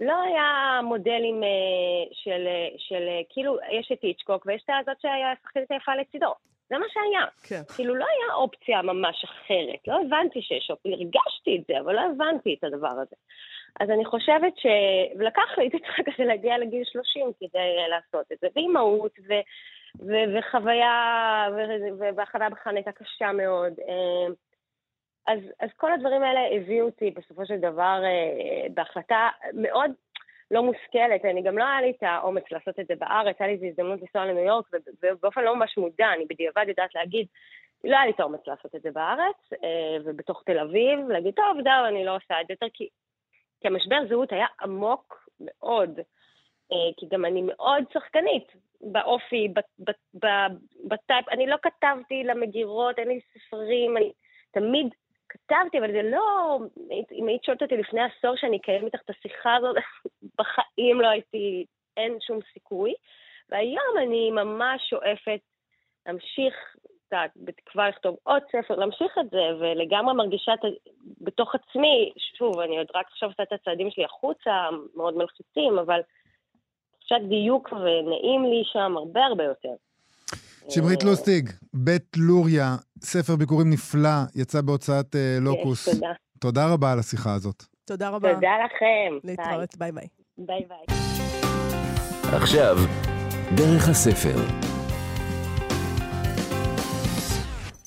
[0.00, 1.46] לא היה מודלים uh,
[2.12, 2.46] של,
[2.78, 6.32] של, כאילו, יש את איצ'קוק ויש את הזאת שהיה שחקנית היפה לצידו.
[6.68, 7.26] זה מה שהיה.
[7.48, 7.74] כן.
[7.76, 9.88] כאילו, לא היה אופציה ממש אחרת.
[9.88, 13.16] לא הבנתי שיש אופציה, הרגשתי את זה, אבל לא הבנתי את הדבר הזה.
[13.80, 14.66] אז אני חושבת ש...
[15.18, 19.32] ולקח לי, הייתי צריכה כזה להגיע לגיל 30 כדי לעשות את זה, ואימהות, ו...
[20.00, 20.12] ו...
[20.38, 21.48] וחוויה,
[21.98, 22.16] ו...
[22.16, 23.72] והכנה בכלל הייתה קשה מאוד.
[23.88, 24.34] אה,
[25.26, 29.90] אז, אז כל הדברים האלה הביאו אותי בסופו של דבר אה, בהחלטה מאוד
[30.50, 31.24] לא מושכלת.
[31.24, 34.00] אני גם לא היה לי את האומץ לעשות את זה בארץ, היה לי איזו הזדמנות
[34.00, 34.66] לנסוע לניו יורק,
[35.02, 37.26] ובאופן לא ממש מודע, אני בדיעבד יודעת להגיד,
[37.84, 41.56] לא היה לי את האומץ לעשות את זה בארץ, אה, ובתוך תל אביב, להגיד, טוב,
[41.64, 42.88] זהו, אני לא עושה את זה יותר, כי
[43.62, 45.98] כי המשבר זהות היה עמוק מאוד,
[46.72, 49.48] אה, כי גם אני מאוד שחקנית באופי,
[50.88, 54.12] בטייפ, אני לא כתבתי למגירות, אין לי ספרים, אני
[54.52, 54.86] תמיד
[55.28, 56.58] כתבתי, אבל זה לא,
[57.12, 59.76] אם היית שואלת אותי לפני עשור שאני אקיים איתך את השיחה הזאת,
[60.38, 61.64] בחיים לא הייתי,
[61.96, 62.94] אין שום סיכוי.
[63.48, 65.40] והיום אני ממש שואפת
[66.06, 66.54] להמשיך
[67.12, 70.52] קצת, בתקווה לכתוב עוד ספר, להמשיך את זה, ולגמרי מרגישה
[71.20, 74.50] בתוך עצמי, שוב, אני עוד רק עכשיו עושה את הצעדים שלי החוצה,
[74.96, 76.00] מאוד מלחיצים, אבל
[76.98, 79.74] תחושת דיוק ונעים לי שם הרבה הרבה יותר.
[80.68, 85.88] שמרית לוסטיג, בית לוריה, ספר ביקורים נפלא, יצא בהוצאת אה, לוקוס.
[85.88, 86.12] תודה.
[86.40, 87.62] תודה רבה על השיחה הזאת.
[87.84, 88.34] תודה רבה.
[88.34, 89.18] תודה לכם.
[89.24, 90.06] להתראות, ביי ביי.
[90.38, 90.96] ביי ביי.
[92.32, 92.76] עכשיו,
[93.56, 94.72] דרך הספר.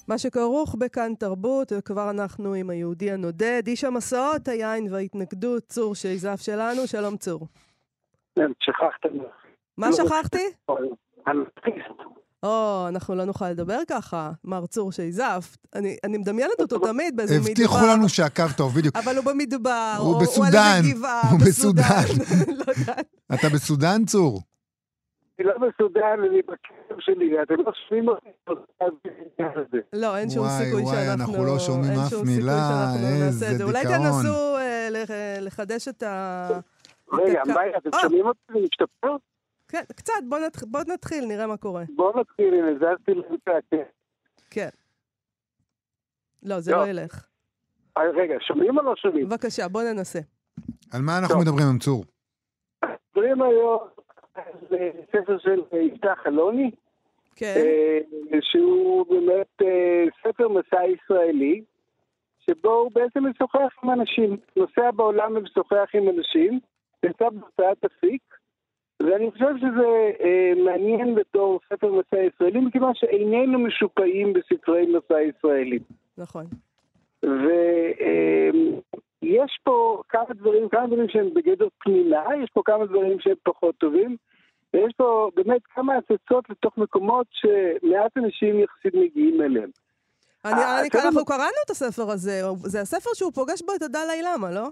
[0.07, 6.41] מה שכרוך בכאן תרבות, וכבר אנחנו עם היהודי הנודד, איש המסעות, היין וההתנגדות, צור שייזף
[6.41, 7.47] שלנו, שלום צור.
[8.35, 9.17] כן, שכחתם.
[9.77, 10.43] מה שכחתי?
[11.27, 12.15] אנרכיסט.
[12.43, 15.57] או, אנחנו לא נוכל לדבר ככה, מר צור שייזף.
[15.75, 17.49] אני, אני מדמיינת אותו תמיד באיזה מדבר.
[17.49, 18.95] הבטיחו לנו שהקו טוב, בדיוק.
[18.95, 20.81] אבל הוא במדבר, הוא בסודאן,
[21.31, 22.05] הוא בסודאן.
[22.59, 23.05] לא יודעת.
[23.33, 24.41] אתה בסודאן, צור?
[25.39, 28.29] אני לא בסודאן, אני בכלב שלי, אתם לא שומעים אותי.
[29.93, 31.23] לא, אין שום וואי, סיכוי וואי, שאנחנו...
[31.33, 33.63] אנחנו לא שומעים אף מילה, שאנחנו איזה זה.
[33.63, 33.97] אולי דיכאון.
[33.97, 35.09] תנסו אה, לח-
[35.41, 36.47] לחדש את ה...
[37.13, 37.59] רגע, את הקו.
[37.59, 38.39] מאי, אתם אה, שומעים אותי?
[38.53, 39.15] זה משתפר?
[39.67, 41.83] כן, קצת, בוא נת- בוא נתחיל, נראה מה קורה.
[41.95, 43.11] בואו נתחיל, הנה, זזתי
[43.47, 43.77] הקטע.
[44.49, 44.69] כן.
[46.43, 46.77] לא, זה לא.
[46.77, 47.25] לא ילך.
[47.97, 49.29] אה, רגע, שומעים או לא שומעים?
[49.29, 50.19] בבקשה, בוא ננסה.
[50.93, 51.39] על מה אנחנו.
[51.39, 52.05] מדברים עם צור?
[52.85, 53.79] מדברים היום
[54.37, 56.71] אה, ספר של אה, יפתח אלוני,
[57.35, 59.61] כן, אה, שהוא באמת
[60.23, 61.61] ספר מסע ישראלי,
[62.39, 64.37] שבו הוא בעצם משוחח עם אנשים.
[64.55, 66.59] נוסע בעולם ומשוחח עם אנשים,
[67.03, 68.21] יצא בהוצאת אפיק,
[68.99, 75.81] ואני חושב שזה אה, מעניין בתור ספר מסע ישראלי, מכיוון שאיננו משופעים בספרי מסע ישראלים.
[76.17, 76.45] נכון.
[79.25, 83.75] ויש פה כמה דברים, כמה דברים שהם בגדר פנינה, יש פה כמה דברים שהם פחות
[83.75, 84.17] טובים,
[84.73, 89.69] ויש פה באמת כמה הצצות לתוך מקומות שמעט אנשים יחסית מגיעים אליהם.
[90.45, 94.21] אני, אה, אני, אנחנו קראנו את הספר הזה, זה הספר שהוא פוגש בו את הדלאי
[94.21, 94.67] למה, לא?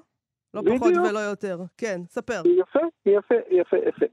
[0.54, 1.06] לא פחות בדיוק.
[1.10, 1.58] ולא יותר.
[1.78, 2.42] כן, ספר.
[2.46, 4.06] יפה, יפה, יפה, יפה.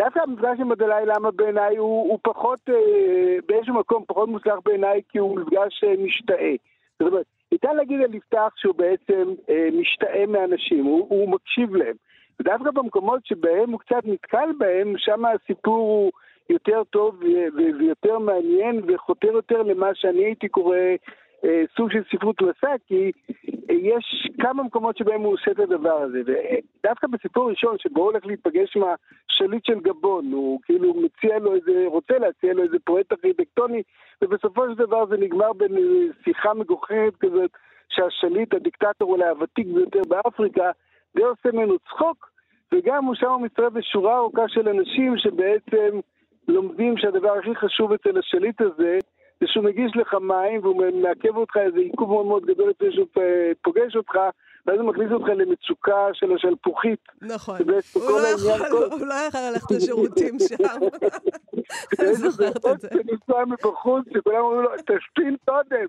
[0.00, 2.74] דווקא המפגש עם הדלאי למה בעיניי הוא, הוא פחות, אה,
[3.48, 6.54] באיזשהו מקום פחות מוצלח בעיניי כי הוא מפגש אה, משתאה.
[7.00, 11.96] זאת אומרת, ניתן להגיד על יפתח שהוא בעצם אה, משתאה מאנשים, הוא, הוא מקשיב להם.
[12.40, 16.12] ודווקא במקומות שבהם הוא קצת נתקל בהם, שם הסיפור הוא
[16.50, 17.22] יותר טוב
[17.78, 20.76] ויותר מעניין וחותר יותר למה שאני הייתי קורא
[21.76, 23.12] סוג של ספרות מסע, כי
[23.70, 26.22] אה, יש כמה מקומות שבהם הוא עושה את הדבר הזה.
[26.26, 31.54] ודווקא בסיפור ראשון, שבו הוא הולך להיפגש עם השליט של גבון, הוא כאילו מציע לו
[31.54, 33.82] איזה, רוצה להציע לו איזה פרויקט ארכיטקטוני,
[34.22, 37.50] ובסופו של דבר זה נגמר בשיחה מגוחכת כזאת,
[37.88, 40.70] שהשליט, הדיקטטור אולי הוותיק ביותר באפריקה,
[41.16, 42.30] די עושה ממנו צחוק,
[42.72, 46.00] וגם הוא שם מצטרף לשורה ארוכה של אנשים שבעצם
[46.48, 48.98] לומדים שהדבר הכי חשוב אצל השליט הזה,
[49.44, 53.06] זה שהוא מגיש לך מים והוא מעכב אותך איזה עיכוב מאוד מאוד גדול לפני שהוא
[53.62, 54.14] פוגש אותך,
[54.66, 57.00] ואז הוא מכניס אותך למצוקה של השלפוחית.
[57.22, 57.56] נכון.
[57.60, 57.70] הוא
[58.20, 60.64] לא יכול- כל- הוא לא יכול ללכת לשירותים שם.
[62.00, 62.88] אני זוכרת את זה.
[62.92, 65.86] שנמצא מבחוץ, שכולם אומרים לו, תשתין קודם.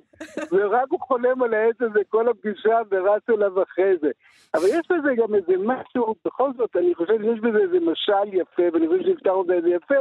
[0.51, 4.09] ורק הוא חולם על העץ הזה כל הפגישה ורץ אליו אחרי זה.
[4.53, 8.63] אבל יש בזה גם איזה משהו, בכל זאת, אני חושב שיש בזה איזה משל יפה,
[8.73, 9.95] ואני חושב שיפתח אותה איזה יפה,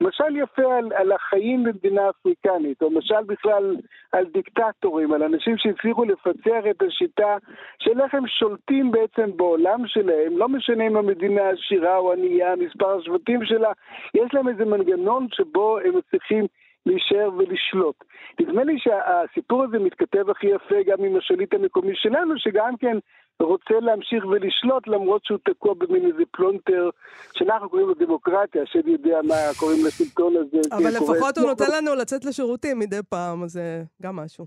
[0.00, 3.76] משל יפה על, על החיים במדינה אפריקנית, או משל בכלל
[4.12, 7.36] על דיקטטורים, על אנשים שהצליחו לפצח את השיטה
[7.78, 12.96] של איך הם שולטים בעצם בעולם שלהם, לא משנה אם המדינה עשירה או ענייה, מספר
[12.98, 13.72] השבטים שלה,
[14.14, 16.46] יש להם איזה מנגנון שבו הם מצליחים
[16.86, 18.04] להישאר ולשלוט.
[18.40, 22.96] נדמה לי שהסיפור הזה מתכתב הכי יפה גם עם השליט המקומי שלנו, שגם כן
[23.42, 26.90] רוצה להמשיך ולשלוט למרות שהוא תקוע במין איזה פלונטר
[27.38, 30.76] שאנחנו קוראים לו דמוקרטיה, השד יודע מה קוראים לשלטון הזה.
[30.76, 34.46] אבל לפחות הוא נותן לנו לצאת לשירותים מדי פעם, אז זה גם משהו.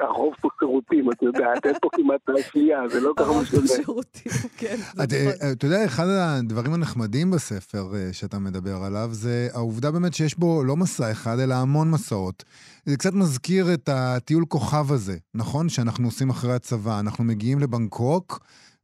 [0.00, 3.60] הרוב פה שירותים, את יודעת, אין פה כמעט תעשייה, זה לא ככה הרוב משנה.
[3.60, 4.76] בשירותים, כן.
[4.92, 5.32] את, נכון.
[5.42, 10.38] אה, אתה יודע, אחד הדברים הנחמדים בספר אה, שאתה מדבר עליו, זה העובדה באמת שיש
[10.38, 12.44] בו לא מסע אחד, אלא המון מסעות.
[12.86, 15.68] זה קצת מזכיר את הטיול כוכב הזה, נכון?
[15.68, 17.00] שאנחנו עושים אחרי הצבא.
[17.00, 18.40] אנחנו מגיעים לבנקוק,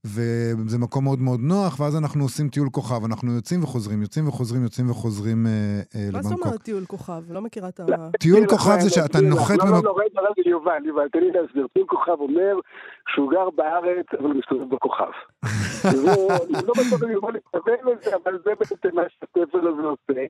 [0.07, 3.05] וזה מקום מאוד מאוד נוח, ואז אנחנו עושים טיול כוכב.
[3.05, 5.53] אנחנו יוצאים וחוזרים, יוצאים וחוזרים, יוצאים וחוזרים אה,
[5.95, 6.47] אה, מה זאת לבנקוק.
[6.47, 7.23] אומרת טיול כוכב?
[7.31, 7.85] לא מכירה את ה...
[8.21, 9.85] טיול כוכב זה שאתה נוחת לא, לא, במקום...
[9.85, 11.67] לא, רגע, רגע, יובל, יובל, תן לי להסביר.
[11.75, 12.55] טיול כוכב אומר
[13.15, 15.13] שהוא גר בארץ, אבל הוא מסתובב בכוכב.
[15.83, 16.13] זה-
[16.45, 20.23] אני לא בטוח אם יובל להתכוון לזה, אבל זה בעצם מה שהספר הזה עושה.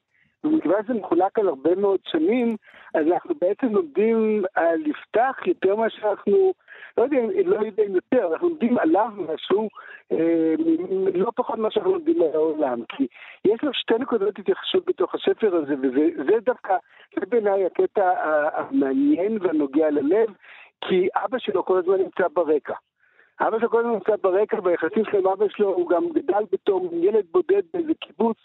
[0.44, 2.56] ומכיוון שזה מחולק על הרבה מאוד שנים,
[2.94, 6.54] אז אנחנו בעצם לומדים על יפתח יותר ממה שאנחנו,
[6.96, 9.68] לא יודע, לא יודע אם יותר, אנחנו לומדים עליו משהו,
[10.12, 10.54] אה,
[11.14, 12.82] לא פחות ממה שאנחנו לומדים על העולם.
[12.88, 13.06] כי
[13.44, 16.76] יש לו שתי נקודות התייחסות בתוך הספר הזה, וזה זה דווקא,
[17.20, 18.10] זה בעיניי הקטע
[18.54, 20.28] המעניין והנוגע ללב,
[20.88, 22.74] כי אבא שלו כל הזמן נמצא ברקע.
[23.40, 26.88] אבא שלו כל הזמן נמצא ברקע, ביחסים שלו עם אבא שלו, הוא גם גדל בתור
[26.92, 28.36] ילד בודד באיזה קיבוץ.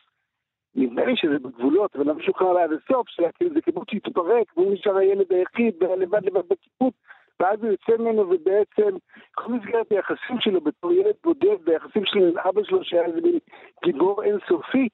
[0.78, 4.98] נדמה לי שזה בגבולות, אבל לא משוחרר עד הסוף, שכאילו זה קיבוץ שהתפרק, והוא נשאר
[4.98, 6.94] הילד היחיד, לבד לבד בקיבוץ,
[7.40, 8.98] ואז הוא יוצא ממנו, ובעצם
[9.36, 13.40] כל מסגרת היחסים שלו בתור ילד בודד, והיחסים שלו עם אבא שלו, שהיה איזה מין
[13.84, 14.90] גיבור אינסופי,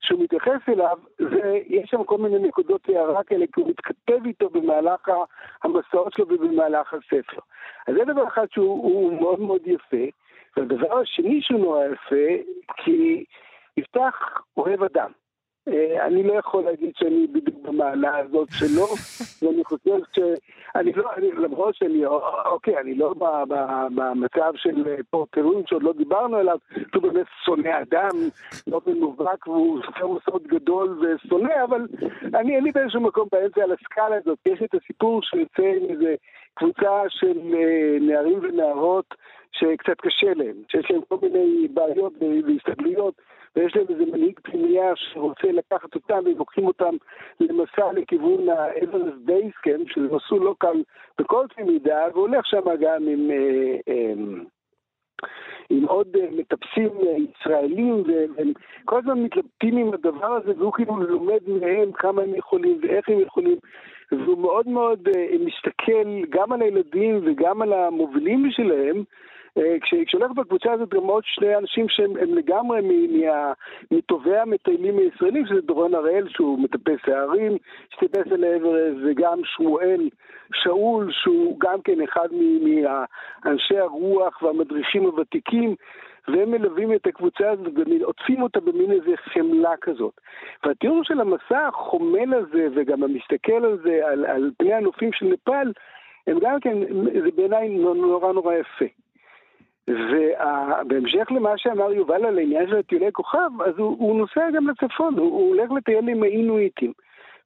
[0.00, 5.08] שהוא מתייחס אליו, ויש שם כל מיני נקודות הערה כאלה, כי הוא מתכתב איתו במהלך
[5.64, 7.40] המסעות שלו ובמהלך הספר.
[7.88, 10.06] אז זה דבר אחד שהוא הוא מאוד מאוד יפה.
[10.56, 12.42] והדבר השני שהוא נורא יפה,
[12.76, 13.24] כי
[13.76, 15.10] יפתח אוהב אדם.
[15.68, 18.86] אה, אני לא יכול להגיד שאני בדיוק במעלה הזאת שלו,
[19.42, 20.18] ואני חושב ש...
[20.74, 22.06] אני לא, אני, למרות שאני,
[22.46, 23.14] אוקיי, אני לא
[23.94, 26.58] במצב של פורטרון שעוד לא דיברנו עליו,
[26.90, 28.10] שהוא באמת שונא אדם,
[28.66, 31.86] לא מנווק, והוא סופר מסעות גדול ושונא, אבל
[32.34, 36.14] אני, אני באיזשהו מקום באמצע על הסקאלה הזאת, יש את הסיפור שיוצא עם איזה
[36.54, 39.14] קבוצה של אה, נערים ונערות
[39.52, 42.12] שקצת קשה להם, שיש להם כל מיני בעיות
[42.46, 43.14] והסתגלויות.
[43.56, 46.96] ויש להם איזה מנהיג פנימייה שרוצה לקחת אותם, והם לוקחים אותם
[47.40, 50.82] למסע לכיוון האברסט בייס קמפ, שזה מסלול לא קל
[51.18, 53.30] בכל קנה מידה, והולך שם גם עם...
[53.30, 54.12] אה, אה,
[55.70, 58.52] עם עוד אה, מטפסים ישראלים, והם
[58.84, 63.20] כל הזמן מתלבטים עם הדבר הזה, והוא כאילו לומד מהם כמה הם יכולים ואיך הם
[63.20, 63.56] יכולים,
[64.12, 65.08] והוא מאוד מאוד
[65.40, 69.04] מסתכל גם על הילדים וגם על המובילים שלהם,
[69.58, 72.80] אה, כשהולך בקבוצה הזאת גם עוד שני אנשים שהם לגמרי
[73.90, 77.56] מטובי המטיילים הישראלים, שזה דורון הראל שהוא מטפס הערים,
[77.90, 80.08] שטיפס אל האברסט, וגם שמואל
[80.54, 82.28] שאול, שהוא גם כן אחד
[82.62, 85.74] מאנשי הרוח והמדריכים הוותיקים.
[86.28, 90.20] והם מלווים את הקבוצה הזאת ועוטפים אותה במין איזה חמלה כזאת.
[90.64, 95.72] והתיאור של המסע החומל הזה, וגם המסתכל על זה, על, על פני הנופים של נפאל,
[96.26, 96.78] הם גם כן,
[97.22, 98.84] זה בעיניי נורא נורא יפה.
[99.88, 105.18] ובהמשך למה שאמר יובל על העניין של טיולי כוכב, אז הוא, הוא נוסע גם לצפון,
[105.18, 106.92] הוא, הוא הולך לטייל עם האינואיטים.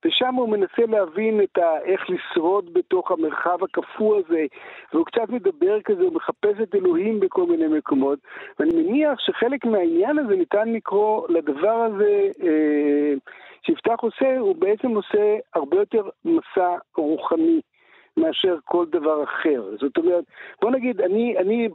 [0.04, 4.46] ושם הוא מנסה להבין את ה, איך לשרוד בתוך המרחב הקפוא הזה,
[4.92, 8.18] והוא קצת מדבר כזה, הוא מחפש את אלוהים בכל מיני מקומות,
[8.58, 13.14] ואני מניח שחלק מהעניין הזה ניתן לקרוא לדבר הזה אה,
[13.66, 17.60] שיפתח עושה, הוא בעצם עושה הרבה יותר מסע רוחני.
[18.18, 19.62] מאשר כל דבר אחר.
[19.80, 20.24] זאת אומרת,
[20.62, 21.68] בוא נגיד, אני, אני,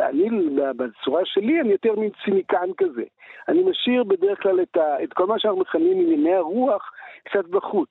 [0.00, 0.28] אני
[0.76, 3.02] בצורה שלי, אני יותר מין ציניקן כזה.
[3.48, 6.91] אני משאיר בדרך כלל את, ה, את כל מה שאנחנו מכנים ענייני הרוח
[7.24, 7.90] קצת בחוץ.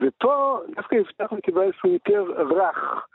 [0.00, 3.06] ופה דווקא יפתח מכיוון שהוא יותר רך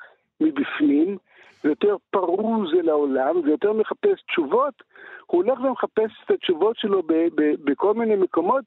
[0.41, 1.17] מבפנים,
[1.63, 4.73] ויותר פרוז אל העולם, ויותר מחפש תשובות,
[5.25, 7.01] הוא הולך ומחפש את התשובות שלו
[7.63, 8.63] בכל מיני מקומות,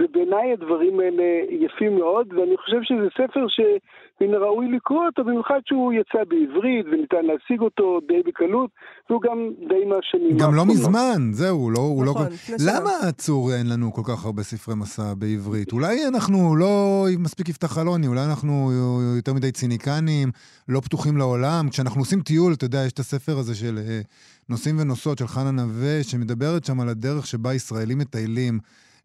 [0.00, 5.92] ובעיניי הדברים האלה יפים מאוד, ואני חושב שזה ספר שמן הראוי לקרוא אותו, במיוחד שהוא
[5.92, 8.70] יצא בעברית וניתן להשיג אותו די בקלות,
[9.10, 12.10] והוא גם די מהשנים גם לא מזמן, זהו, לא, הוא לא...
[12.10, 12.26] נכון,
[12.66, 15.72] למה עצור אין לנו כל כך הרבה ספרי מסע בעברית?
[15.72, 18.70] אולי אנחנו לא מספיק יפתח חלוני, אולי אנחנו
[19.16, 20.28] יותר מדי ציניקנים,
[20.68, 21.68] לא פתוחים לעולם.
[21.70, 24.00] כשאנחנו עושים טיול, אתה יודע, יש את הספר הזה של אה,
[24.48, 28.58] נוסעים ונוסעות של חנה נווה, שמדברת שם על הדרך שבה ישראלים מטיילים.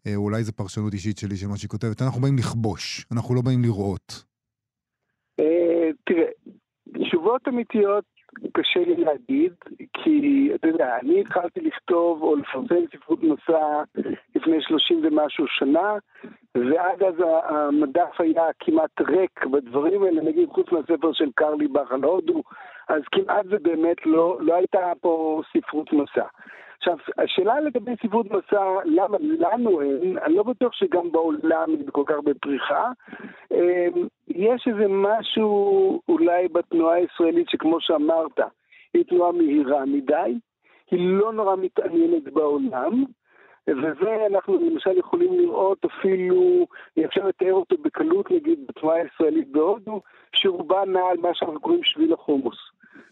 [0.07, 3.41] אה, אולי זו פרשנות אישית שלי של מה שהיא כותבת, אנחנו באים לכבוש, אנחנו לא
[3.41, 4.23] באים לראות.
[5.39, 6.29] אה, תראה,
[7.05, 8.05] תשובות אמיתיות
[8.53, 9.53] קשה לי להגיד,
[9.93, 13.83] כי אתה יודע, אני התחלתי לכתוב או לפרסם ספרות מסע
[14.35, 15.93] לפני שלושים ומשהו שנה,
[16.55, 22.03] ועד אז המדף היה כמעט ריק בדברים האלה, נגיד חוץ מהספר של קרלי באך על
[22.03, 22.43] הודו,
[22.89, 26.27] אז כמעט ובאמת לא, לא הייתה פה ספרות מסע.
[26.81, 32.03] עכשיו, השאלה לגבי ספרות מסע, למה לנו אין, אני לא בטוח שגם בעולם היא כל
[32.05, 32.91] כך בפריחה.
[33.51, 38.39] אמ, יש איזה משהו אולי בתנועה הישראלית שכמו שאמרת,
[38.93, 40.37] היא תנועה מהירה מדי,
[40.91, 43.03] היא לא נורא מתעניינת בעולם,
[43.67, 46.67] וזה אנחנו למשל יכולים לראות אפילו,
[47.05, 50.01] אפשר לתאר אותו בקלות נגיד בתנועה הישראלית בהודו,
[50.33, 52.57] שרובה נעה על מה שאנחנו קוראים שביל החומוס.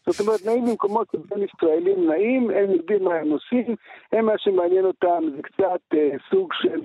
[0.08, 3.76] זאת אומרת, נעים במקומות שבהם ישראלים נעים, הם יודעים מה הם עושים,
[4.12, 6.82] הם מה שמעניין אותם זה קצת אה, סוג של,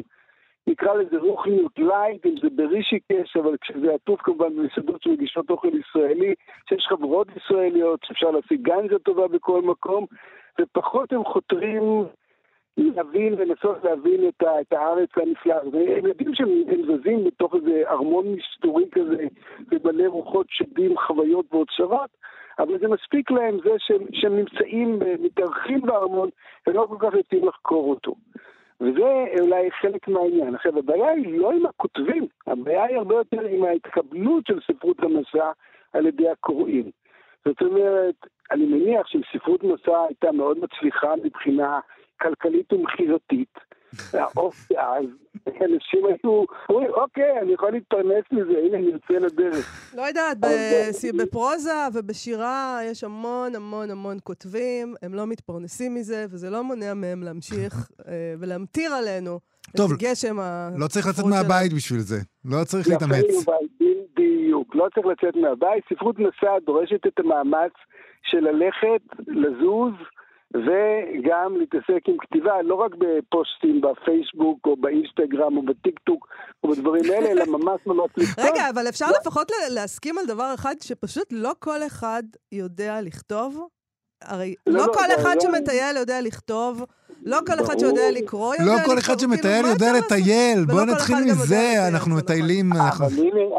[0.66, 6.34] נקרא לזה רוחניות lite, אם זה ברישיקש, אבל כשזה עטוף כמובן במסעדות שמגישות אוכל ישראלי,
[6.68, 10.06] שיש חברות ישראליות, שאפשר להשיג גנג'ה טובה בכל מקום,
[10.60, 12.04] ופחות הם חותרים
[12.76, 15.60] להבין ולנסות להבין את, ה, את הארץ הנפלאה.
[15.98, 16.48] הם יודעים שהם
[16.82, 19.26] זזים בתוך איזה ארמון מסתורי כזה,
[19.70, 22.10] ומלא רוחות שדים, חוויות ואוצרות,
[22.58, 26.28] אבל זה מספיק להם זה שהם, שהם נמצאים, מתארחים בארמון,
[26.66, 28.14] ולא כל כך יוצאים לחקור אותו.
[28.80, 30.54] וזה אולי חלק מהעניין.
[30.54, 35.50] עכשיו, הבעיה היא לא עם הכותבים, הבעיה היא הרבה יותר עם ההתקבלות של ספרות המסע
[35.92, 36.90] על ידי הקוראים.
[37.44, 38.14] זאת אומרת,
[38.50, 41.80] אני מניח שאם ספרות מסע הייתה מאוד מצליחה מבחינה
[42.20, 43.58] כלכלית ומכירתית,
[44.12, 45.04] האופציה אז
[45.46, 49.94] אנשים היו אומרים, אוקיי, אני יכול להתפרנס מזה, הנה, אני יוצא לדרך.
[49.96, 50.36] לא יודעת,
[51.18, 57.22] בפרוזה ובשירה יש המון המון המון כותבים, הם לא מתפרנסים מזה, וזה לא מונע מהם
[57.22, 59.38] להמשיך אה, ולהמטיר עלינו
[59.76, 60.36] טוב, את גשם
[60.76, 63.46] לא צריך לצאת מהבית בשביל זה, לא צריך להתאמץ.
[63.80, 65.84] בדיוק, לא צריך לצאת מהבית.
[65.92, 67.72] ספרות מסע דורשת את המאמץ
[68.22, 69.92] של ללכת, לזוז,
[70.56, 76.28] וגם להתעסק עם כתיבה, לא רק בפוסטים בפייסבוק או באינסטגרם או בטיק טוק
[76.64, 78.44] או בדברים האלה, אלא ממש ממש לכתוב.
[78.44, 83.68] רגע, אבל אפשר לפחות ל- להסכים על דבר אחד, שפשוט לא כל אחד יודע לכתוב?
[84.22, 86.84] הרי לא, לא לא, כל אחד שמטייל יודע לכתוב,
[87.22, 87.78] לא כל אחד.
[87.78, 88.86] שיודע לקרוא יודע לא.
[88.86, 89.92] כל אחד כאילו, שמטייל יודע?
[89.98, 92.16] לטייל, בואו נתחיל מזה, אנחנו.
[92.16, 92.72] מטיילים.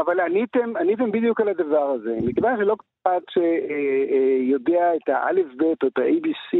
[0.05, 2.11] אבל עניתם, בדיוק על הדבר הזה.
[2.21, 2.75] מכיוון שלא
[3.07, 6.57] אחד שיודע את האלף-בית או את ה-ABC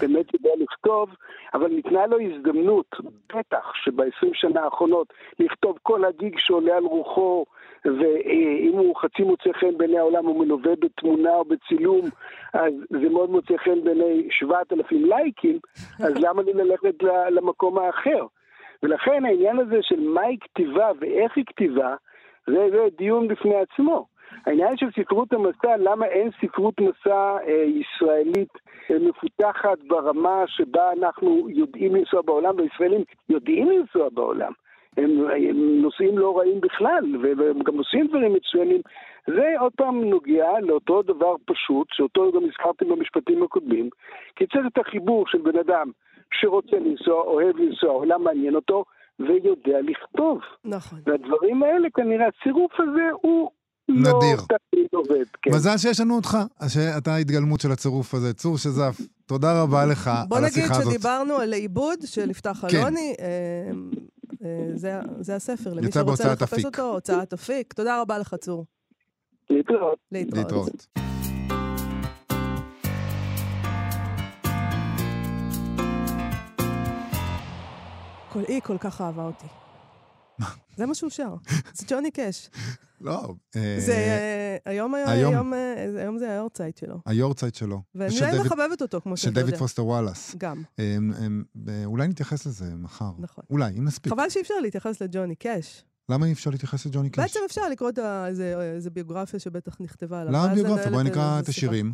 [0.00, 1.10] באמת יודע לכתוב,
[1.54, 2.86] אבל ניתנה לו הזדמנות,
[3.34, 7.44] בטח שב-20 שנה האחרונות, לכתוב כל הגיג שעולה על רוחו,
[7.84, 12.00] ואם הוא חצי מוצא חן בעיני העולם, הוא מלווה בתמונה או בצילום,
[12.52, 15.58] אז זה מאוד מוצא חן בעיני 7,000 לייקים,
[15.98, 18.26] אז למה לי ללכת למקום האחר?
[18.82, 21.94] ולכן העניין הזה של מהי כתיבה ואיך היא כתיבה,
[22.46, 24.11] זה, זה דיון בפני עצמו.
[24.46, 28.52] העניין של ספרות המסע, למה אין ספרות מסע אה, ישראלית
[28.90, 34.52] אה, מפותחת ברמה שבה אנחנו יודעים לנסוע בעולם, והישראלים יודעים לנסוע בעולם.
[34.96, 35.10] הם,
[35.48, 38.80] הם נוסעים לא רעים בכלל, והם גם עושים דברים מצוינים.
[39.26, 43.88] זה עוד פעם נוגע לאותו דבר פשוט, שאותו גם הזכרתי במשפטים הקודמים,
[44.36, 45.90] כי צריך את החיבור של בן אדם
[46.34, 48.84] שרוצה לנסוע, אוהב לנסוע, העולם מעניין אותו,
[49.20, 50.40] ויודע לכתוב.
[50.64, 50.98] נכון.
[51.06, 53.50] והדברים האלה, כנראה הצירוף הזה הוא
[54.00, 54.36] נדיר.
[54.36, 55.24] לא תמיד עובד.
[55.42, 55.54] כן.
[55.54, 56.38] מזל שיש לנו אותך,
[56.68, 58.32] שאתה ההתגלמות של הצירוף הזה.
[58.32, 60.92] צור שזף, תודה רבה לך בוא על נגיד השיחה הזאת.
[60.92, 62.76] שדיברנו על עיבוד של יפתח כן.
[62.76, 63.14] אלוני.
[63.20, 63.26] אה,
[64.44, 66.66] אה, זה- זה הספר, למי שרוצה לחפש אפיק.
[66.66, 67.72] אותו, הוצאת אפיק.
[67.72, 68.64] תודה רבה לך, צור.
[69.50, 69.98] להתראות.
[70.12, 70.36] להתראות.
[70.44, 70.86] להתראות.
[78.32, 79.46] כל היא כל כך אהבה אותי.
[80.76, 81.34] זה מה שהוא שר.
[81.74, 82.48] זה ג'וני קאש.
[83.02, 85.34] לא, אה, זה אה, היום היה- היום.
[85.34, 86.98] היום, אה, זה- היום זה היורצייט שלו.
[87.06, 87.82] היורצייט שלו.
[87.94, 89.40] ואני של דיוויד- מחבבת אותו, כמו של שאתה יודע.
[89.42, 90.34] דיוויד פוסטר וואלאס.
[90.38, 90.62] גם,
[91.84, 93.10] אולי נתייחס לזה מחר.
[93.18, 93.44] נכון.
[93.50, 94.12] אולי, אם נספיק.
[94.12, 95.84] חבל שאי אפשר להתייחס לג'וני קאש.
[96.08, 97.22] למה אי אפשר להתייחס לג'וני קאש?
[97.24, 97.90] בעצם אפשר לקרוא
[98.26, 100.32] איזה ביוגרפיה שבטח נכתבה עליו.
[100.34, 100.90] למה ביוגרפיה?
[100.90, 101.48] בואי נקרא את.
[101.48, 101.92] השירים,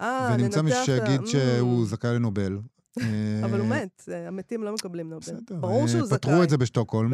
[0.00, 1.86] אה, ונמצא מישהו שיגיד אה, שהוא.
[1.86, 2.58] זכאי לנובל.
[3.44, 5.20] אבל הוא אה, מת, אה, המתים לא מקבלים נובל.
[5.20, 5.56] בסדר.
[5.60, 6.18] ברור אה, שהוא זכאי.
[6.18, 7.12] פתרו את זה בשטוקהולם.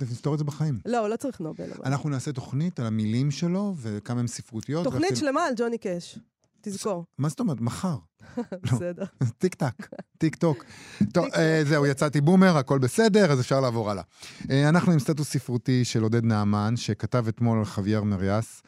[0.00, 0.78] ונפתור את זה בחיים.
[0.86, 1.70] לא, הוא לא צריך נובל.
[1.84, 4.84] אנחנו נעשה תוכנית על המילים שלו, וכמה הן ספרותיות.
[4.84, 6.18] תוכנית שלמה על ג'וני קאש.
[6.64, 7.04] תזכור.
[7.18, 7.60] מה זאת אומרת?
[7.60, 7.96] מחר.
[8.62, 9.04] בסדר.
[9.38, 10.64] טיק טק, טיק טוק.
[11.12, 14.02] טוב, אה, זהו, יצאתי בומר, הכל בסדר, אז אפשר לעבור הלאה.
[14.50, 18.62] אה, אנחנו עם סטטוס ספרותי של עודד נעמן, שכתב אתמול על חוויאר מריאס,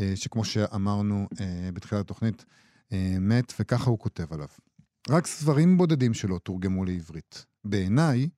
[0.00, 2.44] אה, שכמו שאמרנו אה, בתחילת התוכנית,
[2.92, 4.48] אה, מת, וככה הוא כותב עליו.
[5.10, 7.46] רק ספרים בודדים שלו תורגמו לעברית.
[7.64, 8.28] בעיניי,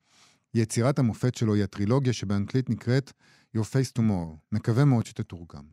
[0.55, 3.12] יצירת המופת שלו היא הטרילוגיה שבאנגלית נקראת
[3.57, 4.37] Your Face Tomorrow.
[4.53, 5.65] מקווה מאוד שתתורגם.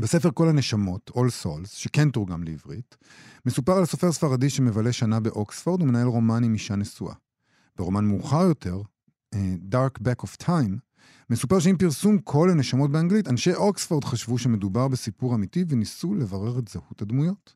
[0.00, 2.96] בספר כל הנשמות, All Souls, שכן תורגם לעברית,
[3.46, 7.14] מסופר על סופר ספרדי שמבלה שנה באוקספורד ומנהל רומן עם אישה נשואה.
[7.76, 8.80] ברומן מאוחר יותר,
[9.34, 10.78] אה, Dark Back of Time,
[11.30, 16.68] מסופר שעם פרסום כל הנשמות באנגלית, אנשי אוקספורד חשבו שמדובר בסיפור אמיתי וניסו לברר את
[16.68, 17.54] זהות הדמויות.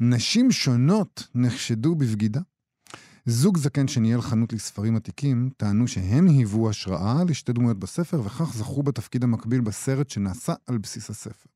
[0.00, 2.40] נשים שונות נחשדו בבגידה.
[3.26, 8.82] זוג זקן שניהל חנות לספרים עתיקים טענו שהם היוו השראה לשתי דמויות בספר וכך זכו
[8.82, 11.48] בתפקיד המקביל בסרט שנעשה על בסיס הספר.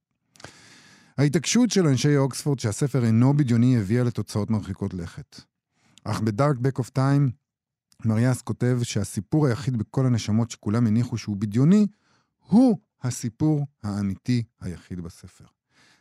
[1.19, 5.41] ההתעקשות של אנשי אוקספורד שהספר אינו בדיוני הביאה לתוצאות מרחיקות לכת.
[6.05, 7.31] אך בדארק בק אוף טיים,
[8.05, 11.87] מריאס כותב שהסיפור היחיד בכל הנשמות שכולם הניחו שהוא בדיוני,
[12.39, 15.45] הוא הסיפור האמיתי היחיד בספר.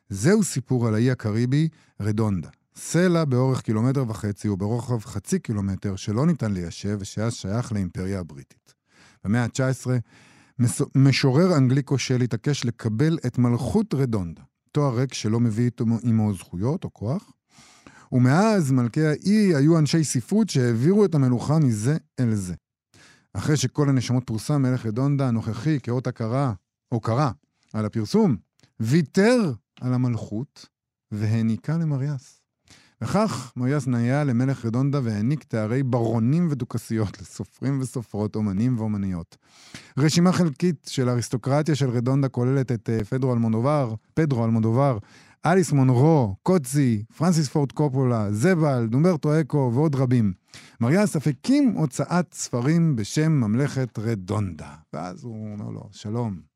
[0.09, 1.69] זהו סיפור על האי הקריבי,
[2.01, 2.49] רדונדה.
[2.75, 8.73] סלע באורך קילומטר וחצי וברוחב חצי קילומטר שלא ניתן ליישב ושהיה שייך לאימפריה הבריטית.
[9.23, 9.87] במאה ה-19,
[10.59, 15.69] מס- משורר אנגלי כושל התעקש לקבל את מלכות רדונדה, תואר ריק שלא מביא
[16.03, 17.31] עמו זכויות או כוח,
[18.11, 22.53] ומאז מלכי האי היו אנשי ספרות שהעבירו את המלוכה מזה אל זה.
[23.33, 26.53] אחרי שכל הנשמות פורסם, מלך רדונדה הנוכחי כאות הכרה,
[26.89, 27.31] הוקרה,
[27.73, 28.37] על הפרסום,
[28.79, 30.65] ויתר על המלכות
[31.11, 32.41] והעניקה למריאס.
[33.01, 39.37] וכך מריאס נהיה למלך רדונדה והעניק תארי ברונים ודוכסיות לסופרים וסופרות, אומנים ואומניות.
[39.97, 44.97] רשימה חלקית של האריסטוקרטיה של רדונדה כוללת את אה, פדרו אלמודובר, פדרו אלמודובר,
[45.45, 50.33] אליס מונרו, קוצי, פרנסיס פורד קופולה, זבל, דומברטו אקו ועוד רבים.
[50.81, 54.75] מריאס אף הקים הוצאת ספרים בשם ממלכת רדונדה.
[54.93, 56.50] ואז הוא אומר לו, שלום,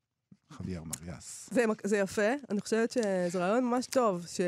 [0.56, 1.48] חוויאר מריאס.
[1.50, 4.40] זה, זה יפה, אני חושבת שזה רעיון ממש טוב, ש...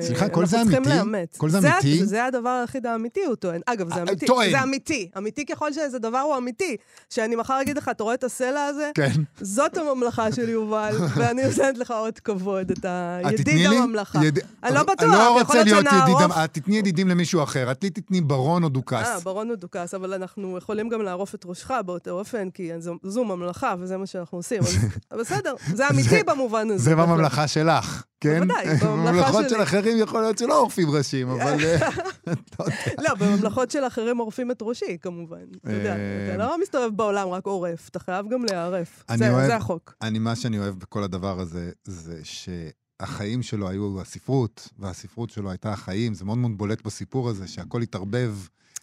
[0.00, 0.84] סליחה, אה, כל זה אנחנו אמיתי?
[0.88, 1.36] צריכים לאמץ.
[1.36, 2.06] כל זה זה, אמיתי?
[2.06, 3.60] זה הדבר היחיד האמיתי, הוא טוען.
[3.66, 4.26] אגב, זה אה, אמיתי.
[4.26, 4.50] טוען.
[4.50, 5.08] זה אמיתי.
[5.18, 6.76] אמיתי ככל שאיזה דבר הוא אמיתי.
[7.10, 8.90] שאני מחר אגיד לך, אתה רואה את הסלע הזה?
[8.94, 9.10] כן.
[9.40, 13.76] זאת הממלכה של יובל, ואני נותנת לך עוד כבוד, אתה את ידיד תתני לי?
[13.76, 14.18] הממלכה.
[14.24, 17.82] יד- אני לא בטוח, אני לא רוצה להיות ידיד, את תתני ידידים למישהו אחר, את
[17.84, 18.94] לי תתני ברון או דוכס.
[19.06, 23.24] אה, ברון מדוכס, אבל אנחנו יכולים גם לערוף את ראשך באותו אופן, כי זו, זו
[23.24, 24.62] ממלכה וזה מה שאנחנו עושים.
[25.10, 25.20] אז
[25.56, 26.84] בסדר, זה אמיתי במובן הזה.
[26.84, 26.96] זה.
[26.96, 28.38] בממלכה שלך, כן?
[28.48, 29.50] בוודאי, בממלכה בממלכות שלי.
[29.50, 31.64] של אחרים יכול להיות שלא עורפים ראשים, אבל...
[31.64, 31.88] אה,
[33.04, 35.36] לא בממלכות של אחרים עורפים את ראשי, כמובן.
[35.64, 39.04] אתה יודע, אה, אתה לא מסתובב בעולם רק עורף, אתה חייב גם להיערף.
[39.16, 39.94] זה- החוק.
[40.02, 45.72] אני, מה שאני אוהב בכל הדבר הזה, זה שהחיים שלו היו הספרות, והספרות שלו הייתה
[45.72, 48.34] החיים, זה מאוד מאוד בולט בסיפור הזה, שהכל התערבב.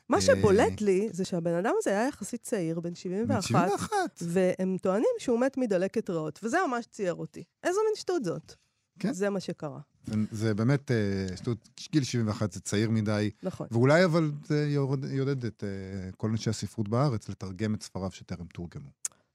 [0.10, 3.90] מה אה, שבולט לי, זה שהבן אדם הזה היה יחסית צעיר, בן 71, 71.
[4.22, 7.44] והם טוענים שהוא מת מדלקת ריאות, וזה ממש צייר אותי.
[7.64, 8.54] איזו מין שטות זאת.
[9.00, 9.14] כן.
[9.14, 13.68] זה מה שקרה, זה, זה באמת, אה, שטות, גיל 71 זה צעיר מדי, נכון.
[13.72, 18.46] ואולי אבל זה יורד, יעודד את אה, כל אנשי הספרות בארץ לתרגם את ספריו שטרם
[18.54, 18.90] תורגמו.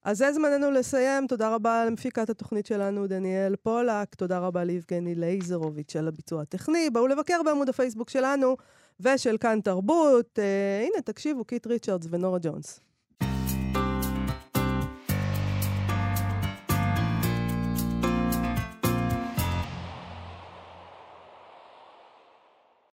[0.04, 1.26] אז זה זמננו לסיים.
[1.26, 4.14] תודה רבה למפיקת התוכנית שלנו, דניאל פולק.
[4.14, 6.90] תודה רבה ליבגני לייזרוביץ' על הביצוע הטכני.
[6.90, 8.56] בואו לבקר בעמוד הפייסבוק שלנו
[9.00, 10.38] ושל כאן תרבות.
[10.38, 12.80] אה, הנה, תקשיבו, קיט ריצ'רדס ונורה ג'ונס.